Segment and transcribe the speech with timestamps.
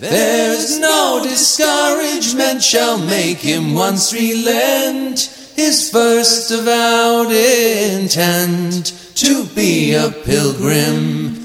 [0.00, 10.08] There's no discouragement shall make him once relent his first avowed intent to be a
[10.10, 11.36] pilgrim.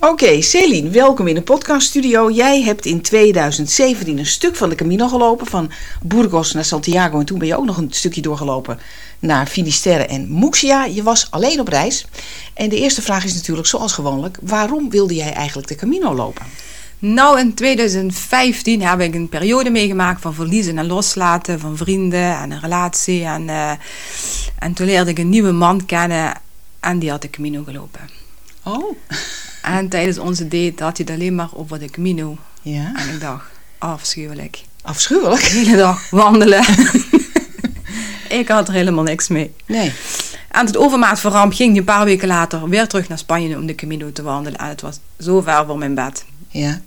[0.00, 2.30] Oké, Celine, welkom in de podcaststudio.
[2.30, 5.70] Jij hebt in 2017 een stuk van de Camino gelopen, van
[6.02, 7.18] Burgos naar Santiago.
[7.18, 8.78] En toen ben je ook nog een stukje doorgelopen
[9.18, 10.84] naar Finisterre en Muxia.
[10.84, 12.06] Je was alleen op reis.
[12.54, 16.46] En de eerste vraag is natuurlijk, zoals gewoonlijk, waarom wilde jij eigenlijk de Camino lopen?
[16.98, 22.50] Nou, in 2015 heb ik een periode meegemaakt van verliezen en loslaten van vrienden en
[22.50, 23.24] een relatie.
[23.24, 23.70] En, eh,
[24.58, 26.34] en toen leerde ik een nieuwe man kennen
[26.80, 28.00] en die had de Camino gelopen.
[28.62, 28.96] Oh.
[29.62, 32.36] En tijdens onze date had hij het alleen maar over de Camino.
[32.62, 32.92] Ja.
[32.96, 33.44] En ik dacht,
[33.78, 34.62] afschuwelijk.
[34.82, 35.42] Afschuwelijk.
[35.42, 36.64] De hele dag wandelen.
[38.28, 39.54] ik had er helemaal niks mee.
[39.66, 39.92] Nee.
[40.50, 43.56] En het overmaat van ramp ging hij een paar weken later weer terug naar Spanje
[43.56, 44.58] om de Camino te wandelen.
[44.58, 46.24] En het was zo ver voor mijn bed.
[46.48, 46.80] Ja.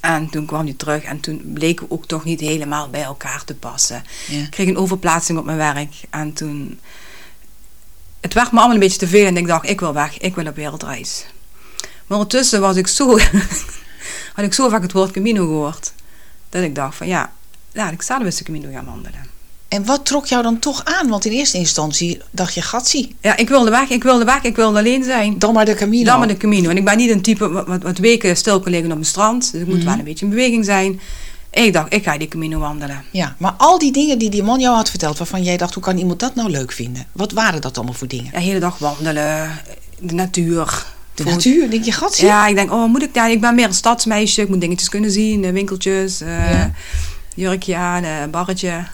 [0.00, 3.44] En toen kwam hij terug en toen bleken we ook toch niet helemaal bij elkaar
[3.44, 4.04] te passen.
[4.28, 4.38] Ja.
[4.38, 6.80] Ik kreeg een overplaatsing op mijn werk en toen...
[8.20, 10.34] Het werd me allemaal een beetje te veel en ik dacht, ik wil weg, ik
[10.34, 11.26] wil op wereldreis.
[12.06, 13.18] Maar ondertussen was ik zo...
[14.34, 15.92] had ik zo vaak het woord Camino gehoord.
[16.48, 17.32] Dat ik dacht van ja,
[17.72, 19.26] laat ik zelf eens de Camino gaan wandelen.
[19.72, 21.08] En wat trok jou dan toch aan?
[21.08, 24.56] Want in eerste instantie dacht je, gatsie, Ja, ik wilde weg, ik wilde weg, ik
[24.56, 25.38] wilde alleen zijn.
[25.38, 26.04] dan maar de Camino.
[26.04, 26.70] Dan met de Camino.
[26.70, 29.52] En ik ben niet een type wat, wat, weken stil kan liggen op een strand.
[29.52, 29.84] Dus ik moet Mhm.
[29.86, 31.00] wel een beetje in beweging zijn.
[31.50, 33.04] Ik dacht, ik ga die Camino wandelen.
[33.10, 35.82] Ja, maar al die dingen die die man jou had verteld, waarvan jij dacht, hoe
[35.82, 37.06] kan iemand dat nou leuk vinden?
[37.12, 38.24] Wat waren dat allemaal voor dingen?
[38.32, 39.50] Ja, de hele dag wandelen,
[39.98, 40.84] de natuur.
[41.14, 42.26] De natuur, denk je, gatsie?
[42.26, 43.30] Ja, ik denk, oh, moet ik daar?
[43.30, 44.42] Ik ben meer een stadsmeisje.
[44.42, 46.70] Ik moet dingetjes kunnen zien, eh, winkeltjes, eh, Ja.
[47.34, 48.84] jurkje aan, eh, barretje.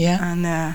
[0.00, 0.74] Ja, En eh,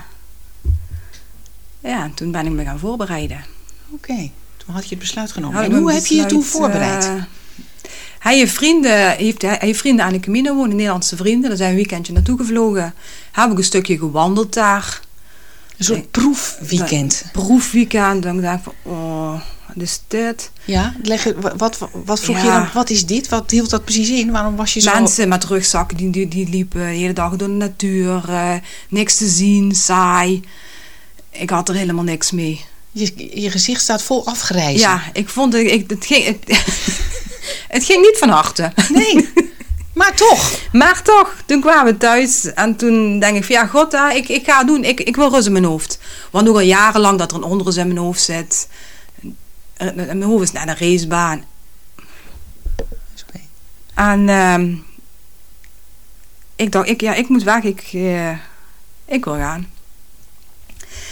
[1.90, 3.44] ja, toen ben ik me gaan voorbereiden.
[3.90, 4.30] oké.
[4.56, 5.56] Toen had je het besluit genomen.
[5.56, 7.04] Had en hoe heb je je toen besluit, voorbereid?
[7.04, 7.22] eh,
[8.18, 11.48] hij heeft vrienden, heeft, hij heeft vrienden aan de Camino wonen, Nederlandse vrienden.
[11.48, 12.94] Daar zijn we een weekendje naartoe gevlogen.
[13.32, 15.00] Heb ik een stukje gewandeld daar.
[15.76, 17.24] een soort proefweekend.
[17.32, 18.22] Proefweekend.
[18.22, 19.40] Dan dacht ik van, oh,
[19.82, 20.50] is dit?
[20.64, 22.68] Ja, leg, wat, wat, vroeg je dan?
[22.74, 23.28] Wat is dit?
[23.28, 24.30] Wat hield dat precies in?
[24.30, 24.92] Waarom was je zo...
[24.92, 28.22] Mensen met rugzakken die, die, die liepen de hele dag door de natuur.
[28.28, 28.54] eh,
[28.88, 30.42] niks te zien, saai.
[31.30, 32.64] Ik had er helemaal niks mee.
[32.92, 34.88] Je, je gezicht staat vol afgereizen.
[34.88, 36.38] Ja, ik vond het, ik, het, ging, het,
[37.76, 38.72] het ging niet van harte.
[38.88, 39.28] Nee,
[39.94, 40.58] maar toch.
[40.72, 44.44] Maar toch, toen kwamen we thuis en toen denk ik van ja, god, ik, ik
[44.44, 44.84] ga het doen.
[44.84, 45.98] Ik, ik wil rust in mijn hoofd.
[46.30, 48.68] Want ook al jarenlang dat er een onrust in mijn hoofd zit.
[49.76, 51.44] En Mijn hoofd is naar een racebaan.
[53.94, 54.74] En ehm,
[56.56, 57.62] ik dacht, ik, ja, ik moet weg.
[57.62, 58.30] Ik, eh,
[59.04, 59.66] ik wil gaan.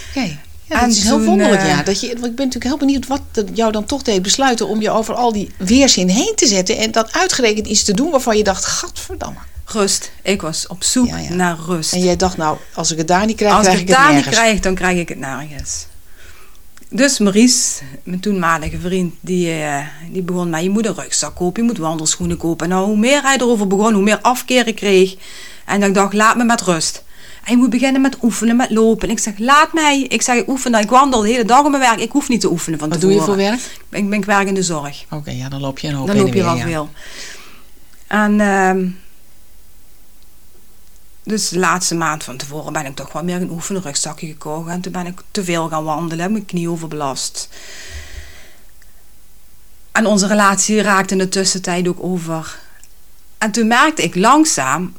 [0.09, 0.37] Oké.
[0.65, 1.83] Ja, En dat is heel toen, wonderlijk, eh, ja.
[1.83, 3.21] Dat je, ik ben natuurlijk heel benieuwd wat
[3.53, 6.91] jou dan toch deed besluiten om je over al die weerzin heen te zetten en
[6.91, 9.39] dat uitgerekend iets te doen waarvan je dacht, gadverdamme.
[9.65, 10.11] Rust.
[10.21, 11.33] Ik was op zoek Ja, ja.
[11.33, 11.93] naar rust.
[11.93, 13.97] En jij dacht, nou, als ik het daar niet krijg, Als krijg ik ik het
[13.97, 14.43] het daar niet nergens.
[14.43, 15.85] krijg, dan krijg ik het nergens.
[16.95, 21.61] Dus Maurice, mijn toenmalige vriend, die, eh, die begon mij, je moet een rugzak kopen,
[21.61, 22.69] je moet wandelschoenen kopen.
[22.69, 25.15] Nou, hoe meer hij erover begon, hoe meer afkeren kreeg.
[25.65, 27.03] En ik dacht, laat me met rust.
[27.45, 29.07] Je moet beginnen met oefenen, met lopen.
[29.07, 30.01] En ik zeg, laat mij.
[30.01, 30.73] Ik zeg, ik oefen.
[30.73, 31.99] Ik wandel de hele dag op mijn werk.
[31.99, 33.59] Ik hoef niet te oefenen van Wat doe je voor werk?
[33.89, 35.05] Ik ben, ik werk in de zorg.
[35.09, 36.63] Oké, ja, dan loop je een hoop Dan loop je wel ja.
[36.63, 36.89] veel.
[38.07, 38.85] En ehm,
[41.23, 44.69] dus de laatste maand van tevoren ben ik toch wel meer een rugzakje gekocht.
[44.69, 47.49] En toen ben ik te veel gaan wandelen, mijn knie overbelast.
[49.91, 52.59] En onze relatie raakte in de tussentijd ook over.
[53.37, 54.93] En toen merkte ik langzaam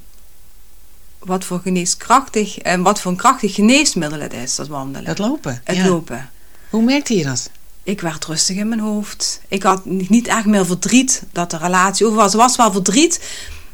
[1.19, 5.09] wat voor geneeskrachtig en wat voor een krachtig geneesmiddel het is, dat wandelen.
[5.09, 5.61] Het lopen.
[5.65, 5.87] het ja.
[5.87, 6.31] lopen.
[6.71, 7.51] Hoe merkte je dat?
[7.83, 9.41] Ik werd rustig in mijn hoofd.
[9.49, 12.33] Ik had niet echt meer verdriet dat de relatie over was.
[12.33, 13.21] Er was wel verdriet,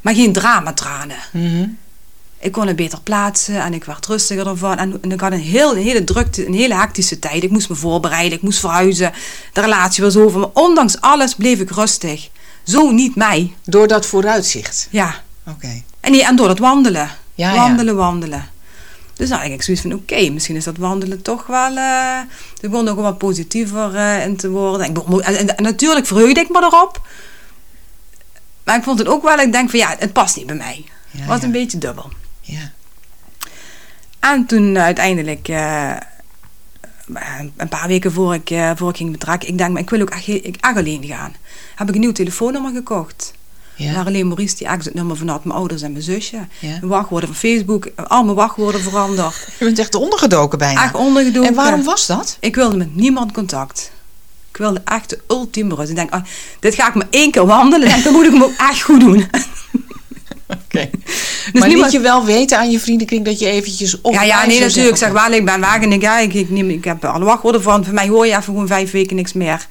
[0.01, 1.19] maar geen dramatranen.
[1.33, 1.69] Mhm.
[2.43, 4.77] Ik kon het beter plaatsen en ik werd rustiger ervan.
[4.79, 7.43] En, en ik had een, heel, een hele drukte, een hele hectische tijd.
[7.43, 9.13] Ik moest me voorbereiden, ik moest verhuizen.
[9.53, 10.41] De relatie was over.
[10.41, 12.29] Maar ondanks alles bleef ik rustig.
[12.65, 13.55] Zo niet mij.
[13.65, 14.89] Door dat vooruitzicht.
[14.91, 15.15] Ja.
[15.49, 15.83] Oké.
[16.01, 17.11] En, nee, en door dat wandelen.
[17.35, 18.49] Ja, wandelen, wandelen.
[19.15, 21.77] Dus nou, ik zoiets van, oké, misschien is dat wandelen toch wel...
[21.77, 22.19] eh
[22.61, 24.87] er begon ook wat positiever eh, in te worden.
[24.87, 27.01] Ik begon- en, en- en natuurlijk verheugde ik me erop.
[28.65, 30.85] Maar ik vond het ook wel, ik denk van ja, het past niet bij mij.
[31.11, 32.11] Ja, was een beetje dubbel.
[32.51, 32.73] Ja.
[34.21, 35.97] En toen uiteindelijk, eh,
[37.57, 40.01] een paar weken voor ik, eh, voor ik ging betrekken, ik denk, maar ik wil
[40.01, 41.35] ook echt, ik, echt alleen gaan.
[41.75, 43.33] Heb ik een nieuw telefoonnummer gekocht.
[43.75, 43.93] Ja.
[43.93, 46.37] Waar alleen Maurice die echt het nummer van had, mijn ouders en mijn zusje.
[46.37, 46.69] Ja.
[46.69, 49.35] Mijn wachtwoorden van Facebook, al mijn wachtwoorden veranderd.
[49.59, 50.85] Je bent echt ondergedoken bijna.
[50.85, 51.49] Echt ondergedoken.
[51.49, 52.37] En waarom was dat?
[52.41, 53.91] Ik wilde met niemand contact.
[54.51, 55.91] Ik wilde echt de ultieme rust.
[55.91, 56.25] Ik denk, ah,
[56.61, 59.01] dit ga ik maar één keer wandelen en dan moet ik hem ook echt goed
[59.01, 59.27] doen.
[61.53, 64.23] Dus maar niemand- liet je wel weten aan je vriendenkring dat je eventjes op ja,
[64.23, 64.89] ja, nee, natuurlijk.
[64.89, 67.25] Ik zeg, waar ik ben weg en ik, ja, ik, ik, neem, ik heb alle
[67.25, 67.85] wachtwoorden van.
[67.85, 69.67] Voor mij hoor je even gewoon vijf weken niks meer.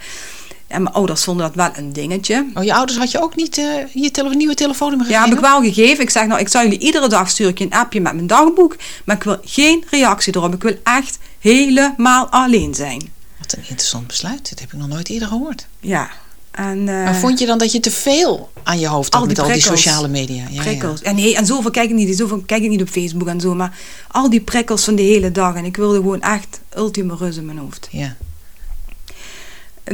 [0.67, 2.45] En mijn ouders vonden dat wel een dingetje.
[2.53, 5.37] Oh, je ouders had je ook niet eh, je tele nieuwe telefoonnummer Ja, gegeven?
[5.37, 6.03] heb ik wel gegeven.
[6.03, 8.27] Ik zeg, nou, ik zou jullie iedere dag stuur ik je een appje met mijn
[8.27, 8.75] dagboek.
[9.05, 10.53] Maar ik wil geen reactie erop.
[10.53, 13.09] Ik wil echt helemaal alleen zijn.
[13.39, 14.49] Wat een interessant besluit.
[14.49, 15.67] Dit heb ik nog nooit eerder gehoord.
[15.79, 16.09] Ja.
[16.51, 19.27] En, eh, Maar vond je dan dat je te veel aan je hoofd had Al
[19.27, 20.43] met al die sociale media?
[20.49, 21.01] Ja, prikkels.
[21.01, 22.17] En nee, en zoveel kijk ik niet.
[22.17, 23.55] Zoveel kijk ik niet op Facebook en zo.
[23.55, 25.55] Maar al die prikkels van de hele dag.
[25.55, 27.87] En ik wilde gewoon echt ultieme rust in mijn hoofd.
[27.91, 27.99] Ja.
[27.99, 28.15] ja.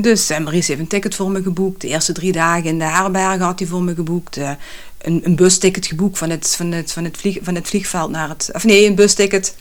[0.01, 1.81] Dus eh, Maurice heeft een ticket voor me geboekt.
[1.81, 4.37] De eerste drie dagen in de herberg had hij voor me geboekt.
[4.37, 4.51] Eh,
[4.97, 8.29] een, een busticket geboekt van het, van, het, van, het vlieg, van het vliegveld naar
[8.29, 8.49] het...
[8.53, 9.55] Of nee, een busticket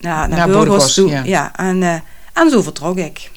[0.00, 1.10] naar, naar, Naar Burgos toe.
[1.10, 1.22] ja.
[1.24, 1.56] Ja.
[1.56, 1.94] en, eh,
[2.32, 3.30] en zo vertrok ik.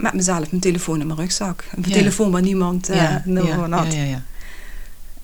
[0.00, 1.64] Met mezelf, mijn telefoon in mijn rugzak.
[1.76, 1.92] Een Ja.
[1.94, 3.92] telefoon waar niemand eh ja, nul ja, had.
[3.92, 4.22] ja, ja, ja.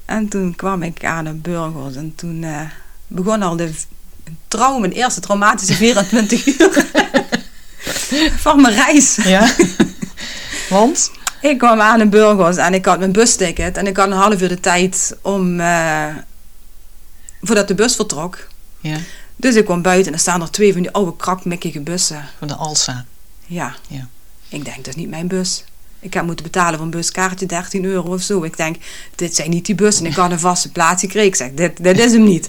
[0.05, 1.95] En toen kwam ik aan in Burgos.
[1.95, 2.61] En toen eh,
[3.07, 3.71] begon al de
[4.49, 6.83] trouw, mijn eerste traumatische 24 uur
[8.47, 9.17] van mijn reis.
[9.17, 9.49] Ja?
[10.71, 11.11] Want?
[11.41, 13.77] Ik kwam aan in Burgos en ik had mijn busticket.
[13.77, 15.61] En ik had een half uur de tijd om...
[15.61, 16.07] eh,
[17.43, 18.47] voordat de bus vertrok.
[18.81, 18.97] Ja,
[19.37, 22.25] Dus ik kwam buiten en er staan er twee van die oude krakmikkige bussen.
[22.39, 23.05] van de Alsa.
[23.47, 23.75] Ja.
[23.89, 24.09] Ja.
[24.49, 25.65] Ik denk, dat is niet mijn bus.
[26.01, 28.43] Ik heb moeten betalen voor een buskaartje 13 euro of zo.
[28.43, 28.77] Ik denk,
[29.15, 30.07] dit zijn niet die bussen.
[30.07, 31.29] Ik had een vaste plaats gekregen.
[31.29, 32.49] Ik zeg, dit, dit is hem niet.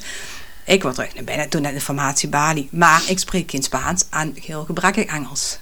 [0.66, 2.68] Ik word terug naar binnen, toen naar de informatiebalie.
[2.72, 5.60] Maar ik spreek geen Spaans en heel gebrekkig Engels.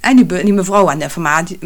[0.00, 1.58] En die, die mevrouw aan de, informatie,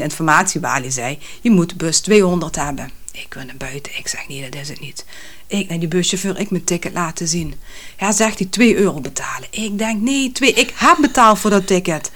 [0.00, 2.90] informatiebalie zei, je moet bus 200 hebben.
[3.12, 3.98] Ik wil naar buiten.
[3.98, 5.04] Ik zeg, nee, dat is het niet.
[5.46, 7.54] Ik naar die buschauffeur, ik mijn ticket laten zien.
[7.98, 9.48] Ja, zegt hij 2 euro betalen.
[9.50, 10.52] Ik denk, nee, 2.
[10.52, 12.10] Ik heb betaald voor dat ticket.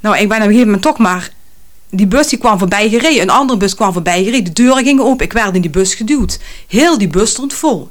[0.00, 1.30] Nou, ik ben op een gegeven moment toch maar...
[1.90, 3.22] Die bus die kwam voorbij gereden.
[3.22, 4.44] Een andere bus kwam voorbij gereden.
[4.44, 5.24] De deuren gingen open.
[5.24, 6.38] Ik werd in die bus geduwd.
[6.66, 7.88] Heel die bus stond vol.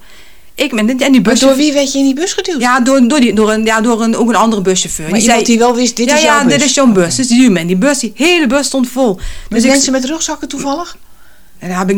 [0.55, 1.39] Ik ben in die Maar bus...
[1.39, 2.61] door wie werd je in die bus geduwd?
[2.61, 5.09] Ja, door, door, die, door, een, ja, door een, ook een andere buschauffeur.
[5.09, 6.53] maar die iemand zei, die wel wist, dit ja, is jouw ja, bus.
[6.53, 7.15] dit is jouw bus.
[7.15, 7.99] Dus die duwde me in die bus.
[7.99, 9.15] Die hele bus stond vol.
[9.15, 10.97] Met Dus ik, mensen met rugzakken toevallig?
[11.59, 11.89] En daar,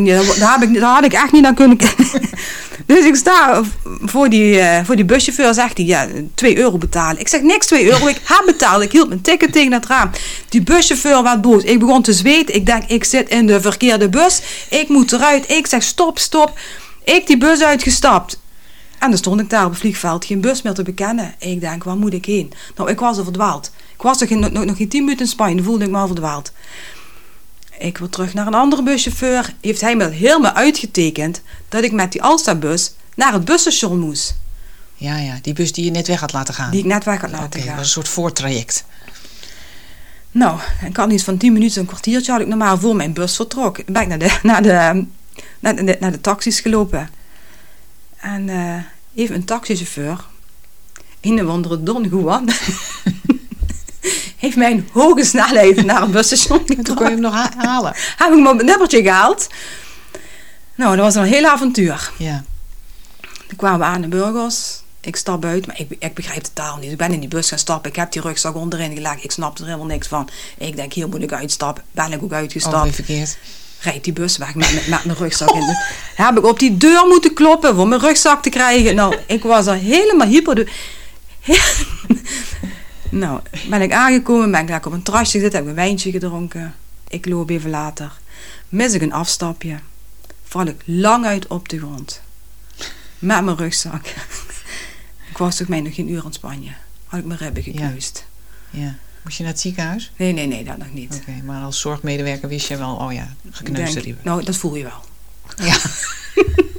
[0.62, 1.78] ik ik, had ik echt niet aan kunnen.
[2.86, 3.62] Dus ik sta
[4.00, 7.20] voor die, eh, voor die buschauffeur, zegt hij, ja, 2 euro betalen.
[7.20, 8.82] Ik zeg, niks 2 euro, ik heb betaald.
[8.82, 10.10] Ik hield mijn ticket tegen het raam.
[10.48, 11.62] Die buschauffeur werd boos.
[11.62, 12.54] Ik begon te zweten.
[12.54, 14.40] Ik denk, ik zit in de verkeerde bus.
[14.68, 15.50] Ik moet eruit.
[15.50, 16.58] Ik zeg, stop, stop.
[17.04, 18.40] Ik die bus uitgestapt.
[18.98, 21.34] En dan stond ik daar op het vliegveld, geen bus meer te bekennen.
[21.38, 22.52] Ik denk, waar moet ik heen?
[22.76, 23.70] Nou, ik was al verdwaald.
[23.96, 26.06] Ik was nog, geen- nog, nog geen 10 minuten in Spanje, voelde ik me al
[26.06, 26.52] verdwaald.
[27.80, 29.54] Ik wil terug naar een andere buschauffeur.
[29.60, 34.36] Heeft hij me helemaal uitgetekend dat ik met die Alsta-bus naar het busstation moest.
[34.94, 36.70] Ja, ja, die bus die je net weg had laten gaan.
[36.70, 37.76] Die ik net weg had Oké, laten dat gaan.
[37.76, 38.84] was een soort voortraject.
[40.30, 43.36] Nou, ik had iets van 10 minuten, een kwartiertje had ik normaal voor mijn bus
[43.36, 43.84] vertrok.
[43.86, 45.04] Ben ik naar de, naar de,
[45.60, 47.10] naar de, naar de taxis gelopen.
[48.16, 48.76] En eh,
[49.14, 50.24] even een taxichauffeur,
[51.20, 52.48] een of andere Don Juan,
[54.40, 57.52] heeft mij een hoge snelheid naar een busstation En toen kon je hem nog ha-
[57.56, 57.92] halen.
[58.18, 59.46] Heb ik hem op het nippertje gehaald.
[60.74, 62.10] Nou, dat was een heel avontuur.
[62.16, 62.44] Ja.
[63.48, 64.78] Toen kwamen we aan de burgers.
[65.00, 66.90] Ik stap uit, maar ik, ik begrijp de taal niet.
[66.90, 67.90] Ik ben in die bus gaan stappen.
[67.90, 69.24] Ik heb die rugzak onderin gelegd.
[69.24, 70.28] Ik snap er helemaal niks van.
[70.58, 71.84] Ik denk, hier moet ik uitstappen.
[71.92, 72.82] Ben ik ook Oh, uitgestapt.
[72.84, 73.36] weer verkeerd.
[73.80, 75.60] Rijdt die bus weg met, met, met mijn rugzak in.
[75.60, 75.84] de-
[76.24, 78.94] Heb ik op die deur moeten kloppen voor mijn rugzak te krijgen.
[78.94, 80.70] Nou, ik was er helemaal hyper.
[83.10, 86.10] Nou, ben ik aangekomen, ben ik lekker op een terrasje gezeten, heb ik een wijntje
[86.10, 86.74] gedronken.
[87.08, 88.18] Ik loop even later.
[88.68, 89.78] Mis ik een afstapje.
[90.44, 92.20] Val ik lang uit op de grond.
[93.18, 94.06] Met mijn rugzak.
[95.30, 96.72] ik was toch mij nog geen uur in Spanje.
[97.06, 98.24] Had ik mijn ribben gekneusd.
[98.70, 98.96] Ja.
[99.22, 100.12] Moest je naar het ziekenhuis?
[100.16, 101.14] Nee, nee, nee, dat nog niet.
[101.20, 104.24] Oké, maar als zorgmedewerker wist je wel, oh ja, gekneusde ribben.
[104.24, 105.04] Nou, dat voel je wel.
[105.56, 105.76] Ja.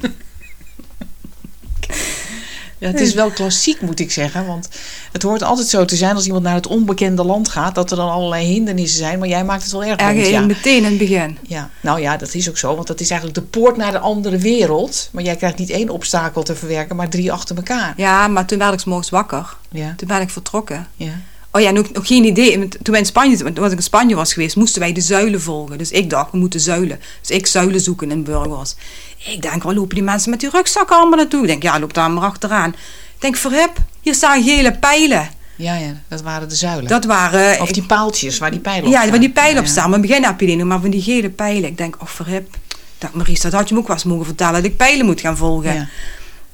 [2.81, 4.45] ja, het is wel klassiek, moet ik zeggen.
[4.45, 4.69] Want
[5.11, 7.97] het hoort altijd zo te zijn als iemand naar het onbekende land gaat, dat er
[7.97, 9.19] dan allerlei hindernissen zijn.
[9.19, 10.41] Maar jij maakt het wel erg Erg ja.
[10.41, 11.37] meteen in het begin.
[11.47, 11.69] ja.
[11.81, 14.37] Nou ja, dat is ook zo, want dat is eigenlijk de poort naar de andere
[14.37, 15.09] wereld.
[15.11, 17.93] Maar jij krijgt niet één obstakel te verwerken, maar drie achter elkaar.
[17.97, 19.55] Ja, maar toen werd ik morgens wakker.
[19.71, 20.87] Ja, Toen ben ik vertrokken.
[20.95, 21.11] ja.
[21.51, 22.67] Oh ja, nog, nog geen idee.
[22.67, 25.77] Toen wij in Spanje, toen ik in Spanje was geweest, moesten wij de zuilen volgen.
[25.77, 26.99] Dus ik dacht, we moeten zuilen.
[27.19, 28.75] Dus ik zuilen zoeken in Burgos.
[29.17, 31.41] Ik denk, waar lopen die mensen met die rugzakken allemaal naartoe?
[31.41, 32.69] Ik denk, ja, loop daar maar achteraan.
[33.15, 35.29] Ik denk, verhip, hier staan gele pijlen.
[35.55, 36.87] Ja, ja, dat waren de zuilen.
[36.87, 37.61] Dat waren...
[37.61, 39.09] of die paaltjes waar die pijlen op ja, staan.
[39.09, 39.71] waar die pijlen op Ja, ja.
[39.71, 39.89] staan.
[39.89, 41.69] Maar in het begin heb je die maar van die gele pijlen.
[41.69, 42.55] Ik denk, oh verhip.
[42.67, 44.53] Ik dacht, Maries, dat had je me ook wel eens mogen vertellen.
[44.53, 45.73] Dat ik pijlen moet gaan volgen.
[45.73, 45.87] Ja.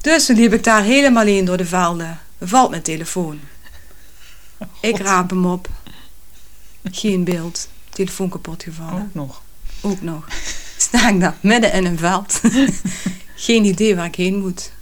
[0.00, 2.18] Dus toen liep ik daar helemaal alleen door de velden.
[2.40, 3.40] Valt mijn telefoon.
[4.80, 5.68] Ik raap hem op.
[6.90, 7.68] Geen beeld.
[7.90, 9.02] Telefoon kapot gevallen.
[9.02, 9.42] Ook nog.
[9.80, 10.26] Ook nog.
[10.76, 12.40] Sta ik daar midden in een veld.
[13.36, 14.72] Geen idee waar ik heen moet.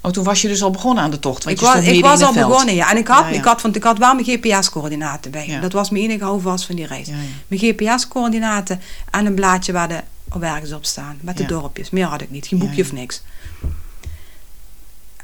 [0.00, 1.44] Oh, toen was je dus al begonnen aan de tocht.
[1.44, 2.48] Want Ik je was, ik was al veld.
[2.48, 2.90] begonnen, ja.
[2.90, 3.36] En ik had, Ja, ja.
[3.38, 5.46] Ik had, want ik had wel mijn GPS-coördinaten bij.
[5.46, 5.60] Ja.
[5.60, 7.08] Dat was mijn enige houvast van die reis.
[7.46, 8.80] Mijn GPS-coördinaten
[9.10, 10.00] en een blaadje waar de
[10.40, 11.18] ergens op staan.
[11.20, 11.90] Met de dorpjes.
[11.90, 12.46] Meer had ik niet.
[12.46, 13.22] Geen boekje of niks.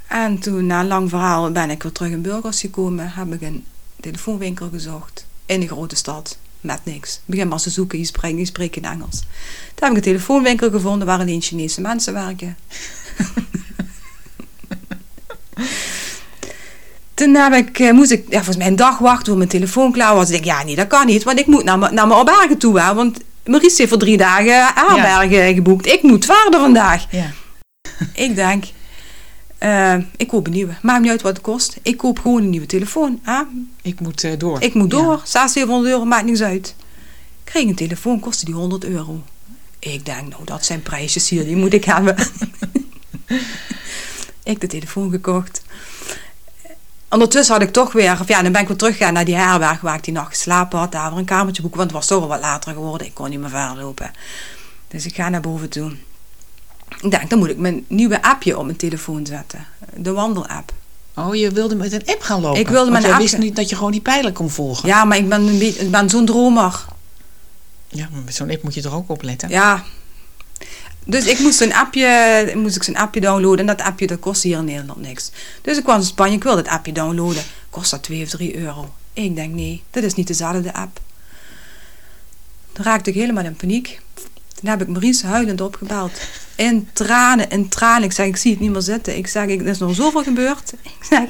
[0.06, 3.10] En toen, na een lang verhaal, ben ik weer terug in Burgers gekomen.
[3.14, 3.64] Heb ik een
[4.00, 5.26] telefoonwinkel gezocht.
[5.46, 6.38] In een grote stad.
[6.60, 7.14] Met niks.
[7.14, 7.98] Ik begin maar te zoeken.
[7.98, 9.18] Je spreekt, spreekt geen Engels.
[9.74, 12.56] Toen heb ik een telefoonwinkel gevonden waar alleen Chinese mensen werken.
[17.14, 19.92] Toen heb ik, eh, moest ik ja, volgens mij een dag wachten tot mijn telefoon
[19.92, 20.26] klaar was.
[20.26, 22.58] Ik denk, ja, nee, dat kan niet, want ik moet naar, mijn- naar mijn herbergen
[22.58, 22.80] toe.
[22.80, 25.86] Hè, want Maurice heeft voor drie dagen herbergen geboekt.
[25.86, 27.06] Ik moet verder vandaag.
[27.10, 27.30] Ja.
[28.14, 28.64] Ik denk,
[29.58, 30.74] eh, ik koop een nieuwe.
[30.82, 31.76] Maakt niet uit wat het kost.
[31.82, 33.20] Ik koop gewoon een nieuwe telefoon.
[33.82, 34.62] Ik moet eh, door.
[34.62, 34.98] Ik moet Ja.
[34.98, 35.20] door.
[35.24, 36.74] 600, 700 euro, maakt niks uit.
[37.44, 39.22] Ik kreeg een telefoon, kostte die 100 euro.
[39.78, 42.16] Ik denk, nou, dat zijn prijsjes hier, die moet ik hebben.
[44.42, 45.62] ik de telefoon gekocht.
[47.10, 49.80] Ondertussen had ik toch weer, of ja, dan ben ik weer teruggegaan naar die herberg
[49.80, 50.92] waar ik die nacht geslapen had.
[50.92, 53.06] Daar weer een kamertje boeken, want het was toch al wat later geworden.
[53.06, 54.10] Ik kon niet meer verder lopen.
[54.88, 55.92] Dus ik ga naar boven toe.
[57.00, 59.66] Ik denk, dan moet ik mijn nieuwe appje op mijn telefoon zetten.
[59.96, 60.72] De wandelapp.
[61.14, 62.60] Oh, je wilde met een app gaan lopen?
[62.60, 64.88] Ik wilde met een app- wist niet dat je gewoon die pijlen kon volgen.
[64.88, 66.84] Ja, maar ik ben, een beetje, ik ben zo'n dromer.
[67.88, 69.48] Ja, maar met zo'n app moet je toch ook opletten?
[69.48, 69.84] Ja.
[71.04, 73.58] Dus ik moest een appje, moest ik zo'n appje downloaden.
[73.58, 75.30] En dat appje dat kostte hier in Nederland niks.
[75.62, 77.42] Dus ik kwam in Spanje, ik wil dat appje downloaden.
[77.70, 78.94] Kost dat 2 of 3 euro.
[79.12, 81.00] Ik denk, nee, dit is niet dezelfde app.
[82.72, 84.00] Toen raakte ik helemaal in paniek.
[84.54, 86.12] Toen heb ik Maurice huilend opgebeld.
[86.56, 88.02] In tranen, in tranen.
[88.02, 89.16] Ik zeg, ik zie het niet meer zitten.
[89.16, 90.72] Ik zeg, ik- er is nog zoveel gebeurd.
[90.98, 91.22] Ik zeg,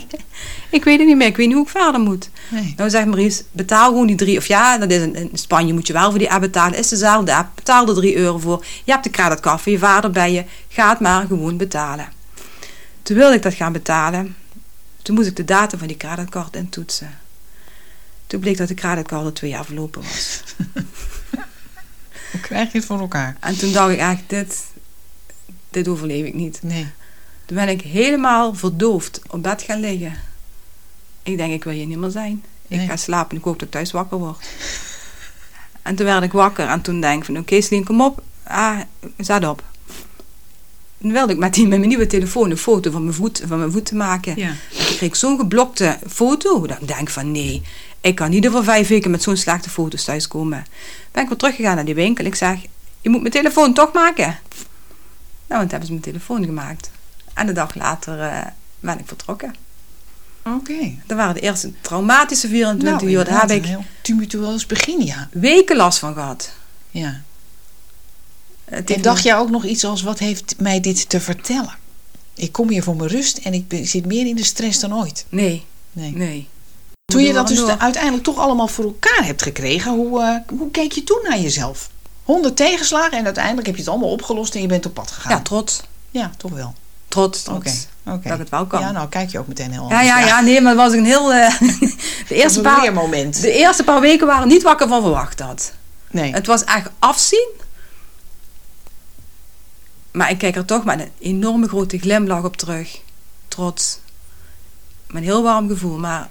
[0.70, 1.26] ik weet het niet meer.
[1.26, 2.30] Ik weet niet hoe ik verder moet.
[2.50, 2.74] Nee.
[2.76, 4.38] Nou zegt Maurice, betaal gewoon die drie.
[4.38, 6.78] Of ja, dat is in, in Spanje moet je wel voor die app betalen.
[6.78, 7.48] Is dezelfde app.
[7.54, 8.64] Betaal er drie euro voor.
[8.84, 10.44] Je hebt de creditcard van je vader bij je.
[10.68, 12.08] Ga het maar gewoon betalen.
[13.02, 14.36] Toen wilde ik dat gaan betalen.
[15.02, 17.18] Toen moest ik de datum van die creditcard intoetsen.
[18.26, 20.42] Toen bleek dat de creditcard al twee jaar verlopen was.
[22.32, 23.36] Hoe krijg je het voor elkaar?
[23.40, 24.64] En toen dacht ik echt, dit,
[25.76, 26.58] dit overleef ik niet.
[26.62, 26.86] Nee.
[27.44, 30.12] Toen ben ik helemaal verdoofd op bed gaan liggen.
[31.22, 32.44] Ik denk, ik wil hier niet meer zijn.
[32.68, 34.46] Ik ga slapen en ik hoop dat ik thuis wakker word.
[35.82, 38.22] En toen werd ik wakker en toen denk ik van, oké Celine, kom op.
[38.42, 38.80] Ah,
[39.16, 39.62] zet op.
[41.00, 43.58] Toen wilde ik met, die, met mijn nieuwe telefoon een foto van mijn voet, van
[43.58, 44.36] mijn voet te maken.
[44.36, 44.48] Ja.
[44.48, 46.66] En toen kreeg ik zo'n geblokte foto.
[46.66, 47.62] Dat ik denk van, nee,
[48.00, 50.66] ik kan niet over vijf weken met zo'n slechte foto's thuiskomen.
[51.12, 52.24] Ben ik weer teruggegaan naar die winkel.
[52.24, 52.58] Ik zeg,
[53.00, 54.38] je moet mijn telefoon toch maken?
[55.46, 56.90] Nou, en toen hebben ze mijn telefoon gemaakt.
[57.34, 58.46] En de dag later eh,
[58.80, 59.54] ben ik vertrokken.
[60.44, 60.94] Oké.
[61.06, 63.24] Dat waren de eerste traumatische 24 Nou, uur.
[63.24, 65.28] Daar heb ik een heel tumultueus begin, ja.
[65.32, 66.52] weken last van gehad.
[66.90, 67.22] ja.
[68.64, 71.74] Het En dacht jij ook nog iets als, wat heeft mij dit te vertellen?
[72.34, 75.26] Ik kom hier voor mijn rust en ik zit meer in de stress dan ooit.
[75.28, 76.12] Nee, Nee.
[76.16, 76.48] nee.
[77.04, 80.92] Toen je dat dus uiteindelijk toch allemaal voor elkaar hebt gekregen, hoe, eh, hoe keek
[80.92, 81.90] je toen naar jezelf?
[82.26, 85.32] Honderd tegenslagen en uiteindelijk heb je het allemaal opgelost en je bent op pad gegaan.
[85.36, 85.82] Ja, trots.
[86.10, 86.74] Ja, toch wel.
[87.08, 87.60] Trots, Oké.
[87.60, 87.86] trots.
[88.04, 88.80] Dat ik het wel kan.
[88.80, 90.06] Ja, nou kijk je ook meteen heel Ja, anders.
[90.08, 91.32] ja, ja, nee, maar het was een heel...
[91.32, 91.60] eh,
[92.28, 93.40] de, eerste een paar, leermoment.
[93.40, 95.72] de eerste paar weken waren niet wat ik ervan verwacht had.
[96.10, 96.32] Nee.
[96.32, 97.48] Het was echt afzien.
[100.12, 103.00] Maar ik kijk er toch met een enorme grote glimlach op terug.
[103.48, 103.98] Trots.
[105.06, 106.28] Met een heel warm gevoel, maar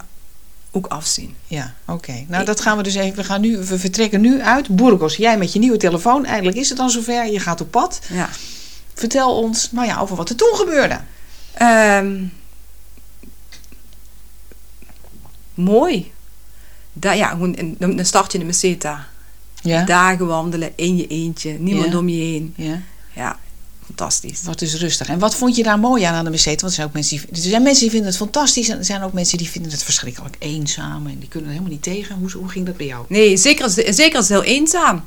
[0.75, 1.35] ook afzien.
[1.47, 2.25] Ja, oké.
[2.27, 3.15] Nou, dat gaan we dus even.
[3.15, 5.15] We, gaan nu, we vertrekken nu uit Burgos.
[5.15, 6.25] Jij met je nieuwe telefoon.
[6.25, 7.31] Eindelijk is het dan zover.
[7.31, 7.99] Je gaat op pad.
[8.11, 8.29] Ja.
[8.93, 10.99] Vertel ons nou ja, over wat er toen gebeurde.
[11.53, 12.23] Ehm,
[15.53, 16.11] mooi.
[16.93, 19.07] Da ja, dan dan start je in de meseta.
[19.61, 19.83] Ja.
[19.83, 21.51] Dagen wandelen in je eentje.
[21.51, 21.97] Niemand Ja.
[21.97, 22.53] om je heen.
[22.57, 22.81] ja.
[23.13, 23.39] Ja,
[23.95, 24.43] fantastisch.
[24.43, 25.07] Wat is rustig.
[25.07, 26.61] En wat vond je daar mooi aan aan de Meseta?
[26.61, 28.69] Want er zijn ook mensen die, er zijn mensen die vinden het fantastisch.
[28.69, 31.07] En er zijn ook mensen die vinden het verschrikkelijk eenzaam.
[31.07, 32.15] En die kunnen er helemaal niet tegen.
[32.15, 33.05] Hoe, hoe ging dat bij jou?
[33.07, 35.03] Nee, zeker, zeker is het heel eenzaam.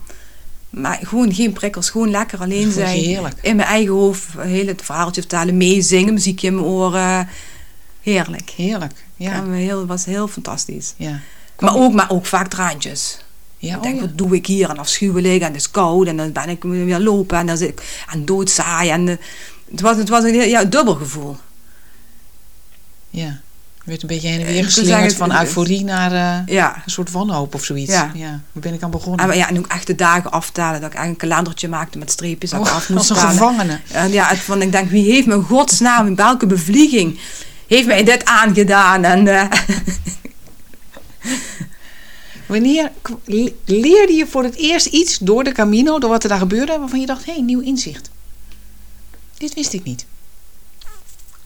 [0.71, 2.99] Maar gewoon geen prikkels, gewoon lekker alleen zijn.
[2.99, 3.35] heerlijk.
[3.42, 7.28] In mijn eigen hoofd, heel het verhaaltje vertalen, meezingen, muziekje in mijn oren.
[8.00, 8.50] Heerlijk.
[8.50, 9.04] Heerlijk.
[9.16, 9.50] Ja.
[9.50, 10.95] Heel, was heel fantastisch.
[10.97, 11.21] Ja.
[11.59, 13.18] Maar ook, maar ook vaak traantjes.
[13.61, 14.00] Ja, ik oh denk, ja.
[14.00, 14.71] wat doe ik hier?
[14.71, 17.69] En afschuwelijk en het is koud en dan ben ik weer lopen en dan zit
[17.69, 18.05] ik.
[18.12, 19.17] En, eh,
[19.71, 21.37] het, was, het was een ja, dubbel gevoel.
[23.11, 23.41] ja.
[23.85, 26.83] Je werd een beetje heen en Eh, weer geslingerd van euforie naar eh, Ja.
[26.85, 27.93] een soort wanhoop of zoiets.
[27.93, 28.11] Ja.
[28.15, 29.31] Daar ben ik aan begonnen.
[29.31, 30.81] En, ja, en ook echt de dagen aftalen.
[30.81, 33.29] Dat ik echt een kalendertje maakte met streepjes dat ik Oh, af moest als een
[33.29, 33.81] gevangene.
[33.93, 37.21] En ja, het, van, ik denk, wie heeft me in godsnaam, in welke bevlieging
[37.67, 39.05] heeft mij dit aangedaan?
[39.05, 39.27] En,
[42.49, 42.93] Wanneer
[43.64, 47.00] leerde je voor het eerst iets door de Camino, door wat er daar gebeurde, waarvan
[47.00, 48.11] je dacht, hé, hey, nieuw inzicht.
[49.37, 50.07] Dit wist ik niet.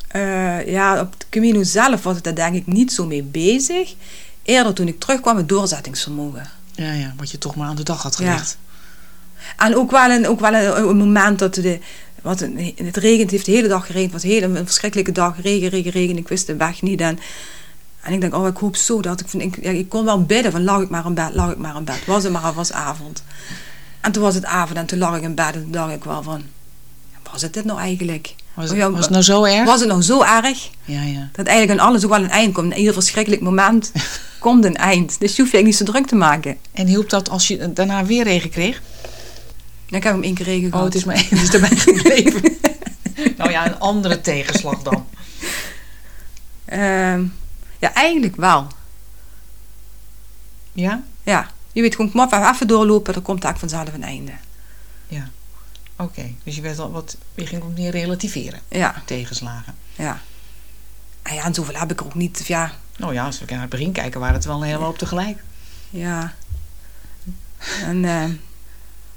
[0.09, 3.95] Eh, ja, op de Camino zelf was ik daar denk ik niet zo mee bezig.
[4.43, 6.51] Eerder toen ik terugkwam, het doorzettingsvermogen.
[6.75, 8.25] Ja, ja, wat je toch maar aan de dag had Ja.
[8.33, 8.59] gelegd.
[9.57, 11.79] En ook wel een, ook wel een, een moment dat de,
[12.23, 14.13] wat een, het regent, het heeft de hele dag geregend.
[14.13, 16.17] Het was een hele een verschrikkelijke dag, regen, regen, regen.
[16.17, 17.01] Ik wist de weg niet.
[17.01, 17.19] En,
[18.03, 20.53] en ik denk, oh, ik hoop zo dat ik, ik, ja, ik kon wel bidden
[20.53, 22.05] van, lag ik maar in bed, lag ik maar in bed.
[22.07, 23.23] Was het maar, was avond.
[24.01, 26.05] En toen was het avond en toen lag ik in bed en toen dacht ik
[26.05, 26.43] wel van,
[27.33, 28.35] was het dit nou eigenlijk?
[28.55, 29.65] Was, Oh het, ja, was het nou zo erg?
[29.65, 30.69] Was het nou zo erg?
[30.85, 31.29] Ja, ja.
[31.33, 32.73] Dat eigenlijk aan alles ook wel een eind komt.
[32.73, 33.93] In ieder verschrikkelijk moment
[34.39, 35.21] komt een eind.
[35.21, 36.57] Dus je hoeft je eigenlijk niet zo druk te maken.
[36.73, 38.83] En hielp dat als je daarna weer regen kreeg?
[39.87, 40.85] Ik heb hem één keer regen Oh, gehad.
[40.85, 42.43] het is maar één, dus daarbij gebleven.
[43.39, 45.07] nou ja, een andere tegenslag dan.
[46.65, 47.25] Ehm,
[47.83, 48.67] ja, eigenlijk wel.
[50.73, 51.03] Ja?
[51.23, 54.33] Ja, je weet gewoon, kom op, even doorlopen, dan komt eigenlijk vanzelf een einde.
[55.07, 55.29] Ja.
[55.97, 59.75] Oké, dus je, werd al wat, je ging ook meer relativeren, Ja, tegenslagen.
[59.97, 60.21] ja.
[61.23, 62.41] En ja, en zoveel heb ik er ook niet.
[62.41, 64.85] of Ja, Nou ja, als we naar het begin kijken, waren het wel een hele
[64.85, 65.43] hoop tegelijk.
[65.91, 66.35] ja.
[67.85, 68.33] En ehm,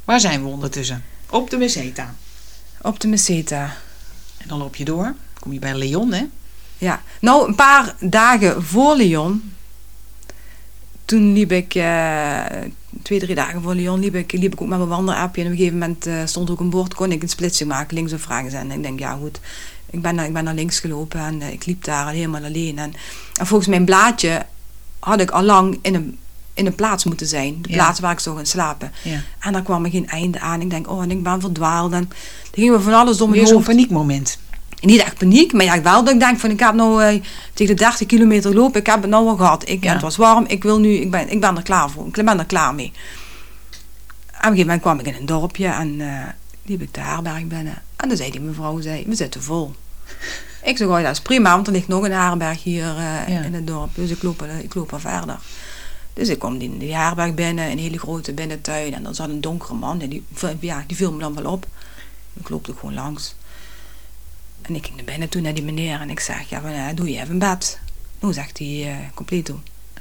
[0.03, 1.03] Waar zijn we ondertussen?
[1.29, 2.15] Op de Meseta.
[2.81, 3.73] op de Meseta.
[4.37, 5.15] En dan loop je door.
[5.39, 6.25] Kom je bij Leon, hè?
[6.77, 9.53] Ja, nou, een paar dagen voor Lyon.
[11.05, 12.41] Toen liep ik, eh,
[13.01, 15.41] twee, drie dagen voor Lyon, liep ik, liep ik ook met mijn wandelappje.
[15.41, 17.69] En op een gegeven moment eh, stond er ook een bord, kon ik een splitsing
[17.69, 18.53] maken, links of rechts.
[18.53, 19.39] En ik denk, ja goed,
[19.89, 22.77] ik ben, naar- ik ben naar links gelopen en eh, ik liep daar helemaal alleen.
[22.77, 22.93] En,
[23.39, 24.45] en volgens mijn blaadje
[24.99, 26.17] had ik al lang in een,
[26.53, 27.61] in een plaats moeten zijn.
[27.61, 27.75] De Ja.
[27.75, 28.91] plaats waar ik zou gaan slapen.
[29.03, 29.19] Ja.
[29.39, 30.61] En daar kwam er geen einde aan.
[30.61, 31.91] Ik denk, oh, en ik ben verdwaald.
[31.91, 32.09] En
[32.51, 34.37] er ging me van alles door mijn zo'n paniekmoment.
[34.85, 37.21] Niet echt paniek, maar ja, wel dat ik denk van ik heb nou eh,
[37.53, 39.69] tegen de 30 kilometer lopen, ik heb het nou al gehad.
[39.69, 39.93] Ik, Ja.
[39.93, 42.07] Het was warm, ik wil nu, ik ben, ik ben er klaar voor.
[42.07, 42.91] Ik ben er klaar mee.
[42.95, 46.27] En op een gegeven moment kwam ik in een dorpje en eh
[46.65, 47.81] liep ik de herberg binnen.
[47.95, 49.73] En dan zei die mevrouw, zei, we zitten vol.
[50.63, 53.41] Ik zei, oh, dat is prima, want er ligt nog een herberg hier eh, Ja.
[53.43, 53.89] in het dorp.
[53.95, 55.37] Dus ik loop, ik loop er verder.
[56.13, 58.93] Dus ik kom die, die herberg binnen, een hele grote binnentuin.
[58.93, 60.23] En dan zat een donkere man, en die,
[60.59, 61.65] ja, die viel me dan wel op.
[62.33, 63.35] Ik loop er gewoon langs.
[64.67, 67.11] En ik ging naar binnen toe naar die meneer en ik zeg, ja, eh, doe
[67.11, 67.79] je even bed?
[68.19, 69.55] Nou, zegt hij, eh compleet toe.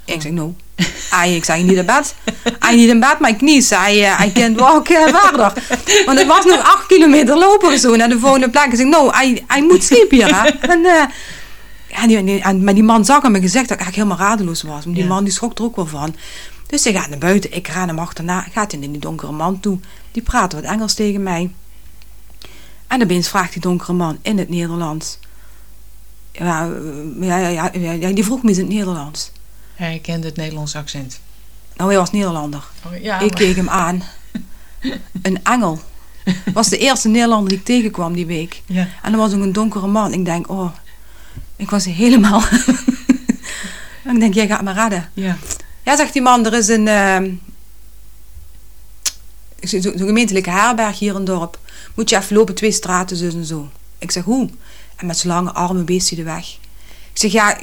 [0.04, 0.52] Ik zeg, nou.
[1.10, 2.14] Ai, ik zeg, niet in bed.
[2.58, 5.52] Hij niet in bed, mijn knie zei, eh, hij kent walk eh, verder.
[6.06, 8.64] Want het was nog acht kilometer lopen of zo naar de volgende plek.
[8.64, 10.48] Ik zeg, nou, hij, hij moet sliepen hier, hè.
[10.48, 14.08] En, eh, die, die- en, maar die man zag aan mijn gezicht dat ik eigenlijk
[14.08, 14.84] helemaal radeloos was.
[14.84, 15.08] Maar die Ja.
[15.08, 16.16] man die schrok er ook wel van.
[16.66, 18.46] Dus hij gaat naar buiten, ik ga hem achterna.
[18.52, 19.78] Gaat hij naar die donkere man toe.
[20.12, 21.50] Die praat wat Engels tegen mij.
[22.86, 25.18] En opeens vraagt die donkere man in het Nederlands.
[26.32, 26.70] Ja,
[27.20, 29.30] ja, ja, ja, die vroeg me eens in het Nederlands.
[29.74, 31.20] Hij kende het Nederlands accent.
[31.76, 32.64] Nou, hij was Nederlander.
[33.02, 34.02] ja, ik keek hem aan.
[35.22, 35.80] Een engel.
[36.52, 38.62] Was de eerste Nederlander die ik tegenkwam die week.
[38.66, 38.88] Ja.
[39.02, 40.12] En er was ook een donkere man.
[40.12, 40.70] Ik denk, oh,
[41.56, 42.42] ik was helemaal.
[44.12, 45.10] ik denk, jij gaat me redden.
[45.14, 45.36] Ja.
[45.82, 46.88] Ja, zegt die man, er is een.
[46.88, 47.30] ehm,
[49.60, 51.58] Zo'n gemeentelijke herberg hier in het dorp.
[51.94, 53.68] Moet je even lopen, twee straten, zo en zo.
[53.98, 54.48] Ik zeg, hoe?
[54.96, 56.58] En met zijn lange armen beest hij de weg.
[57.12, 57.58] Ik zeg, ja,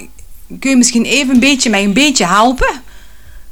[0.60, 2.82] kun je misschien even een beetje mij een beetje helpen?